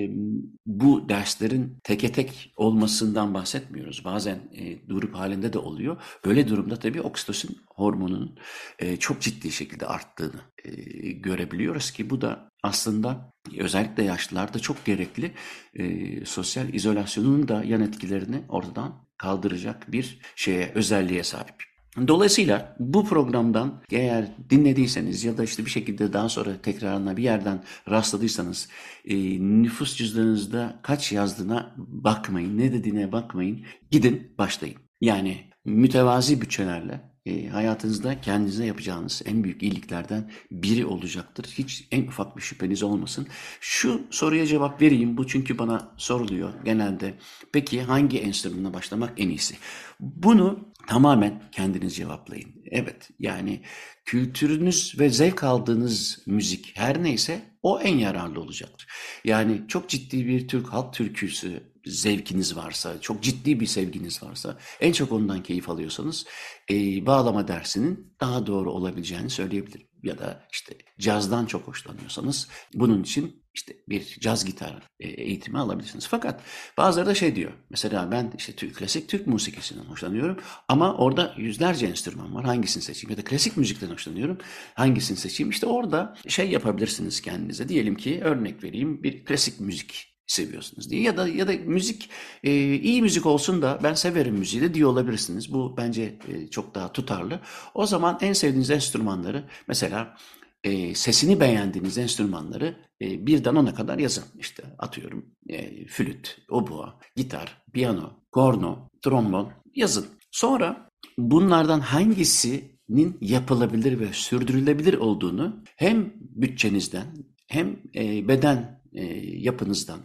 bu 0.65 1.09
derslerin 1.09 1.79
teke 1.83 2.11
tek 2.11 2.53
olmasından 2.55 3.33
bahsetmiyoruz. 3.33 4.05
Bazen 4.05 4.39
e, 4.53 4.73
grup 4.73 5.15
halinde 5.15 5.53
de 5.53 5.59
oluyor. 5.59 6.01
Öyle 6.23 6.47
durumda 6.47 6.79
tabii 6.79 7.01
oksitosin 7.01 7.57
hormonunun 7.75 8.39
e, 8.79 8.97
çok 8.97 9.21
ciddi 9.21 9.51
şekilde 9.51 9.85
arttığını 9.85 10.41
e, 10.65 10.71
görebiliyoruz 11.11 11.91
ki 11.91 12.09
bu 12.09 12.21
da 12.21 12.49
aslında 12.63 13.33
özellikle 13.57 14.03
yaşlılarda 14.03 14.59
çok 14.59 14.85
gerekli 14.85 15.31
e, 15.73 16.25
sosyal 16.25 16.73
izolasyonun 16.73 17.47
da 17.47 17.63
yan 17.63 17.81
etkilerini 17.81 18.43
ortadan 18.49 19.07
kaldıracak 19.17 19.91
bir 19.91 20.19
şeye 20.35 20.71
özelliğe 20.75 21.23
sahip. 21.23 21.74
Dolayısıyla 22.07 22.75
bu 22.79 23.05
programdan 23.05 23.81
eğer 23.91 24.27
dinlediyseniz 24.49 25.23
ya 25.23 25.37
da 25.37 25.43
işte 25.43 25.65
bir 25.65 25.69
şekilde 25.69 26.13
daha 26.13 26.29
sonra 26.29 26.61
tekrarına 26.61 27.17
bir 27.17 27.23
yerden 27.23 27.63
rastladıysanız 27.89 28.69
e, 29.05 29.15
nüfus 29.39 29.95
cüzdanınızda 29.95 30.79
kaç 30.83 31.11
yazdığına 31.11 31.75
bakmayın, 31.77 32.57
ne 32.57 32.73
dediğine 32.73 33.11
bakmayın. 33.11 33.65
Gidin 33.91 34.35
başlayın. 34.37 34.77
Yani 35.01 35.37
mütevazi 35.65 36.41
bütçelerle 36.41 37.15
e, 37.25 37.47
hayatınızda 37.47 38.21
kendinize 38.21 38.65
yapacağınız 38.65 39.21
en 39.25 39.43
büyük 39.43 39.63
iyiliklerden 39.63 40.31
biri 40.51 40.85
olacaktır. 40.85 41.45
Hiç 41.57 41.87
en 41.91 42.07
ufak 42.07 42.37
bir 42.37 42.41
şüpheniz 42.41 42.83
olmasın. 42.83 43.27
Şu 43.61 44.01
soruya 44.09 44.45
cevap 44.45 44.81
vereyim. 44.81 45.17
Bu 45.17 45.27
çünkü 45.27 45.57
bana 45.57 45.93
soruluyor 45.97 46.53
genelde. 46.65 47.13
Peki 47.53 47.81
hangi 47.81 48.19
enstrümana 48.19 48.73
başlamak 48.73 49.13
en 49.17 49.29
iyisi? 49.29 49.55
Bunu 49.99 50.59
tamamen 50.87 51.43
kendiniz 51.51 51.95
cevaplayın. 51.95 52.49
Evet 52.71 53.09
yani 53.19 53.61
kültürünüz 54.05 54.95
ve 54.99 55.09
zevk 55.09 55.43
aldığınız 55.43 56.23
müzik 56.25 56.71
her 56.75 57.03
neyse 57.03 57.41
o 57.61 57.79
en 57.79 57.97
yararlı 57.97 58.41
olacaktır. 58.41 58.87
Yani 59.23 59.61
çok 59.67 59.89
ciddi 59.89 60.27
bir 60.27 60.47
Türk 60.47 60.67
halk 60.67 60.93
türküsü 60.93 61.75
zevkiniz 61.85 62.55
varsa, 62.55 63.01
çok 63.01 63.23
ciddi 63.23 63.59
bir 63.59 63.65
sevginiz 63.65 64.23
varsa, 64.23 64.57
en 64.81 64.91
çok 64.91 65.11
ondan 65.11 65.43
keyif 65.43 65.69
alıyorsanız 65.69 66.25
e, 66.71 67.05
bağlama 67.05 67.47
dersinin 67.47 68.15
daha 68.21 68.45
doğru 68.45 68.71
olabileceğini 68.71 69.29
söyleyebilirim. 69.29 69.87
Ya 70.03 70.17
da 70.17 70.47
işte 70.51 70.77
cazdan 70.99 71.45
çok 71.45 71.67
hoşlanıyorsanız 71.67 72.47
bunun 72.73 73.03
için 73.03 73.44
işte 73.55 73.73
bir 73.89 74.17
caz 74.19 74.45
gitar 74.45 74.83
e, 74.99 75.07
eğitimi 75.07 75.59
alabilirsiniz. 75.59 76.07
Fakat 76.07 76.41
bazıları 76.77 77.07
da 77.07 77.15
şey 77.15 77.35
diyor. 77.35 77.51
Mesela 77.69 78.11
ben 78.11 78.33
işte 78.37 78.53
Türk, 78.53 78.75
klasik 78.75 79.09
Türk 79.09 79.27
musikisinden 79.27 79.85
hoşlanıyorum 79.85 80.37
ama 80.67 80.95
orada 80.97 81.33
yüzlerce 81.37 81.85
enstrüman 81.85 82.35
var. 82.35 82.45
Hangisini 82.45 82.83
seçeyim? 82.83 83.11
Ya 83.11 83.17
da 83.17 83.23
klasik 83.23 83.57
müzikten 83.57 83.89
hoşlanıyorum. 83.89 84.37
Hangisini 84.73 85.17
seçeyim? 85.17 85.49
İşte 85.49 85.65
orada 85.65 86.15
şey 86.27 86.49
yapabilirsiniz 86.49 87.21
kendinize. 87.21 87.69
Diyelim 87.69 87.95
ki 87.95 88.21
örnek 88.23 88.63
vereyim 88.63 89.03
bir 89.03 89.25
klasik 89.25 89.59
müzik 89.59 90.15
seviyorsunuz 90.27 90.89
diye 90.89 91.01
ya 91.01 91.17
da 91.17 91.27
ya 91.27 91.47
da 91.47 91.51
müzik 91.65 92.09
e, 92.43 92.51
iyi 92.75 93.01
müzik 93.01 93.25
olsun 93.25 93.61
da 93.61 93.79
ben 93.83 93.93
severim 93.93 94.35
müziği 94.35 94.63
de 94.63 94.73
diye 94.73 94.85
olabilirsiniz. 94.85 95.53
Bu 95.53 95.77
bence 95.77 96.19
e, 96.27 96.47
çok 96.47 96.75
daha 96.75 96.91
tutarlı. 96.91 97.39
O 97.73 97.85
zaman 97.85 98.17
en 98.21 98.33
sevdiğiniz 98.33 98.69
enstrümanları 98.69 99.43
mesela 99.67 100.17
e, 100.65 100.95
sesini 100.95 101.39
beğendiğiniz 101.39 101.97
enstrümanları 101.97 102.75
e, 103.01 103.27
birden 103.27 103.55
ona 103.55 103.75
kadar 103.75 103.99
yazın. 103.99 104.23
İşte 104.39 104.63
atıyorum 104.79 105.25
e, 105.49 105.87
flüt, 105.87 106.37
obua, 106.49 106.99
gitar, 107.15 107.63
piyano, 107.73 108.13
korno, 108.31 108.89
trombon 109.01 109.51
yazın. 109.75 110.05
Sonra 110.31 110.89
bunlardan 111.17 111.79
hangisi 111.79 112.75
işinin 112.89 113.17
yapılabilir 113.21 113.99
ve 113.99 114.13
sürdürülebilir 114.13 114.93
olduğunu 114.93 115.63
hem 115.75 116.13
bütçenizden 116.19 117.05
hem 117.47 117.79
e, 117.95 118.27
beden 118.27 118.81
e, 118.93 119.03
yapınızdan 119.37 119.99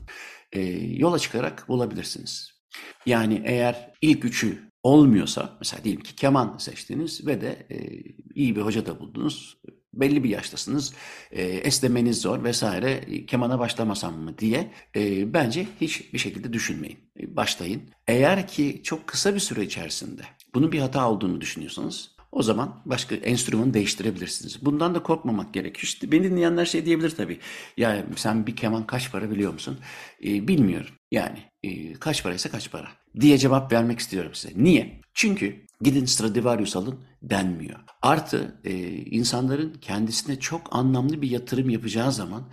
e, 0.53 0.61
yola 0.97 1.19
çıkarak 1.19 1.69
bulabilirsiniz. 1.69 2.51
Yani 3.07 3.43
eğer 3.45 3.93
ilk 4.03 4.25
üçü 4.25 4.71
olmuyorsa, 4.83 5.57
mesela 5.61 5.85
diyelim 5.85 6.03
ki 6.03 6.15
keman 6.15 6.59
seçtiniz 6.59 7.27
ve 7.27 7.41
de 7.41 7.67
e, 7.71 7.77
iyi 8.35 8.57
bir 8.57 8.61
hoca 8.61 8.87
da 8.87 9.01
buldunuz, 9.01 9.57
belli 9.93 10.25
bir 10.25 10.29
yaştasınız, 10.29 10.95
e, 11.31 11.43
esnemeniz 11.43 12.21
zor 12.21 12.45
vesaire, 12.45 12.91
e, 12.91 13.27
kemana 13.27 13.59
başlamasam 13.59 14.19
mı 14.19 14.39
diye 14.39 14.71
e, 14.97 15.35
bence 15.35 15.67
hiçbir 15.81 16.19
şekilde 16.19 16.53
düşünmeyin. 16.53 16.99
E, 17.21 17.37
başlayın. 17.37 17.83
Eğer 18.07 18.49
ki 18.49 18.81
çok 18.85 19.07
kısa 19.07 19.35
bir 19.35 19.41
süre 19.41 19.63
içerisinde 19.65 20.23
bunun 20.55 20.73
bir 20.73 20.79
hata 20.81 21.11
olduğunu 21.11 21.41
düşünüyorsanız 21.41 22.11
o 22.33 22.43
zaman 22.43 22.83
başka 22.87 23.15
enstrümanı 23.15 23.75
değiştirebilirsiniz. 23.75 24.65
Bundan 24.65 24.95
da 24.95 25.03
korkmamak 25.03 25.55
gerekiyor. 25.55 25.83
İşte 25.83 26.13
beni 26.13 26.25
dinleyenler 26.25 26.65
şey 26.65 26.87
diyebilir 26.87 27.11
tabii. 27.11 27.39
Ya 27.77 28.07
sen 28.17 28.47
bir 28.47 28.57
keman 28.57 28.87
kaç 28.87 29.13
para 29.13 29.31
biliyor 29.31 29.53
musun? 29.53 29.79
Ee, 30.25 30.49
bilmiyorum. 30.49 30.95
Yani 31.11 31.39
e, 31.63 31.93
kaç 31.93 32.23
paraysa 32.23 32.51
kaç 32.51 32.71
para 32.71 32.89
diye 33.21 33.39
cevap 33.39 33.73
vermek 33.73 33.99
istiyorum 33.99 34.31
size. 34.35 34.55
Niye? 34.57 35.01
Çünkü 35.15 35.67
gidin 35.81 36.05
Stradivarius 36.05 36.77
alın 36.77 37.01
denmiyor. 37.23 37.81
Artı 38.03 38.61
e, 38.65 38.73
insanların 38.93 39.75
kendisine 39.81 40.41
çok 40.41 40.77
anlamlı 40.77 41.23
bir 41.23 41.31
yatırım 41.31 41.71
yapacağı 41.71 42.13
zaman 42.13 42.49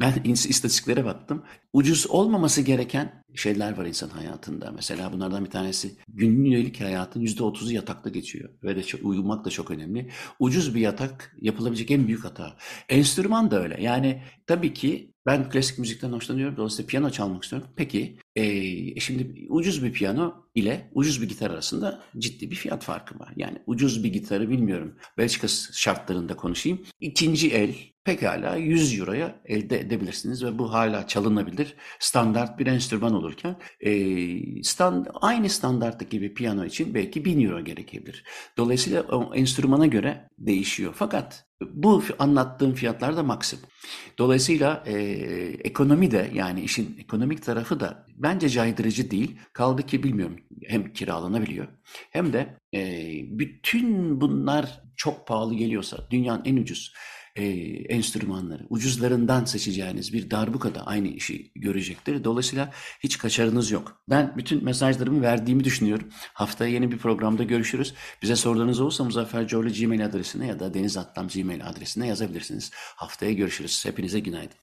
ben 0.00 0.22
istatistiklere 0.24 1.04
baktım. 1.04 1.42
Ucuz 1.72 2.06
olmaması 2.10 2.62
gereken 2.62 3.24
şeyler 3.34 3.78
var 3.78 3.86
insan 3.86 4.08
hayatında. 4.08 4.70
Mesela 4.70 5.12
bunlardan 5.12 5.44
bir 5.44 5.50
tanesi 5.50 5.96
günlük 6.08 6.80
hayatın 6.80 7.20
%30'u 7.20 7.72
yatakta 7.72 8.10
geçiyor. 8.10 8.50
Ve 8.62 8.76
de 8.76 8.82
çok, 8.82 9.04
uyumak 9.04 9.44
da 9.44 9.50
çok 9.50 9.70
önemli. 9.70 10.10
Ucuz 10.38 10.74
bir 10.74 10.80
yatak 10.80 11.36
yapılabilecek 11.40 11.90
en 11.90 12.06
büyük 12.06 12.24
hata. 12.24 12.56
Enstrüman 12.88 13.50
da 13.50 13.62
öyle. 13.62 13.82
Yani 13.82 14.22
tabii 14.46 14.74
ki 14.74 15.14
ben 15.26 15.50
klasik 15.50 15.78
müzikten 15.78 16.12
hoşlanıyorum. 16.12 16.56
Dolayısıyla 16.56 16.88
piyano 16.88 17.10
çalmak 17.10 17.42
istiyorum. 17.42 17.68
Peki 17.76 18.18
e, 18.40 19.00
şimdi 19.00 19.46
ucuz 19.48 19.84
bir 19.84 19.92
piyano 19.92 20.34
ile 20.54 20.90
ucuz 20.94 21.22
bir 21.22 21.28
gitar 21.28 21.50
arasında 21.50 22.02
ciddi 22.18 22.50
bir 22.50 22.56
fiyat 22.56 22.84
farkı 22.84 23.18
var. 23.18 23.32
Yani 23.36 23.58
ucuz 23.66 24.04
bir 24.04 24.12
gitarı 24.12 24.50
bilmiyorum. 24.50 24.94
Belçika 25.18 25.48
şartlarında 25.72 26.36
konuşayım. 26.36 26.80
İkinci 27.00 27.50
el 27.50 27.74
pekala 28.10 28.56
100 28.56 28.98
euroya 28.98 29.40
elde 29.44 29.80
edebilirsiniz 29.80 30.44
ve 30.44 30.58
bu 30.58 30.72
hala 30.72 31.06
çalınabilir 31.06 31.74
standart 31.98 32.58
bir 32.58 32.66
enstrüman 32.66 33.14
olurken 33.14 33.56
e, 33.80 33.92
stand, 34.62 35.06
aynı 35.20 35.48
standarttaki 35.48 36.22
bir 36.22 36.34
piyano 36.34 36.64
için 36.64 36.94
belki 36.94 37.24
1000 37.24 37.46
euro 37.46 37.64
gerekebilir. 37.64 38.24
Dolayısıyla 38.56 39.02
o 39.02 39.34
enstrümana 39.34 39.86
göre 39.86 40.28
değişiyor. 40.38 40.92
Fakat 40.96 41.46
bu 41.60 42.02
anlattığım 42.18 42.74
fiyatlar 42.74 43.16
da 43.16 43.22
maksimum. 43.22 43.64
Dolayısıyla 44.18 44.84
e, 44.86 44.94
ekonomi 45.64 46.10
de 46.10 46.30
yani 46.34 46.60
işin 46.60 46.96
ekonomik 47.00 47.42
tarafı 47.42 47.80
da 47.80 48.06
bence 48.16 48.48
caydırıcı 48.48 49.10
değil. 49.10 49.36
Kaldı 49.52 49.82
ki 49.82 50.02
bilmiyorum 50.02 50.36
hem 50.66 50.92
kiralanabiliyor 50.92 51.66
hem 52.10 52.32
de 52.32 52.58
e, 52.74 52.80
bütün 53.38 54.20
bunlar 54.20 54.80
çok 54.96 55.26
pahalı 55.26 55.54
geliyorsa 55.54 55.98
dünyanın 56.10 56.42
en 56.44 56.56
ucuz 56.56 56.92
e, 57.40 57.46
enstrümanları, 57.94 58.66
ucuzlarından 58.70 59.44
seçeceğiniz 59.44 60.12
bir 60.12 60.30
darbuka 60.30 60.74
da 60.74 60.86
aynı 60.86 61.08
işi 61.08 61.52
görecektir. 61.54 62.24
Dolayısıyla 62.24 62.72
hiç 63.00 63.18
kaçarınız 63.18 63.70
yok. 63.70 64.02
Ben 64.08 64.34
bütün 64.36 64.64
mesajlarımı 64.64 65.22
verdiğimi 65.22 65.64
düşünüyorum. 65.64 66.08
Haftaya 66.34 66.70
yeni 66.70 66.92
bir 66.92 66.98
programda 66.98 67.42
görüşürüz. 67.42 67.94
Bize 68.22 68.36
sorularınız 68.36 68.80
olursa 68.80 69.04
Muzaffer 69.04 69.42
Gmail 69.42 70.04
adresine 70.06 70.46
ya 70.46 70.60
da 70.60 70.74
Deniz 70.74 70.96
Atlam 70.96 71.28
Gmail 71.28 71.66
adresine 71.66 72.06
yazabilirsiniz. 72.06 72.70
Haftaya 72.74 73.32
görüşürüz. 73.32 73.84
Hepinize 73.84 74.20
günaydın. 74.20 74.56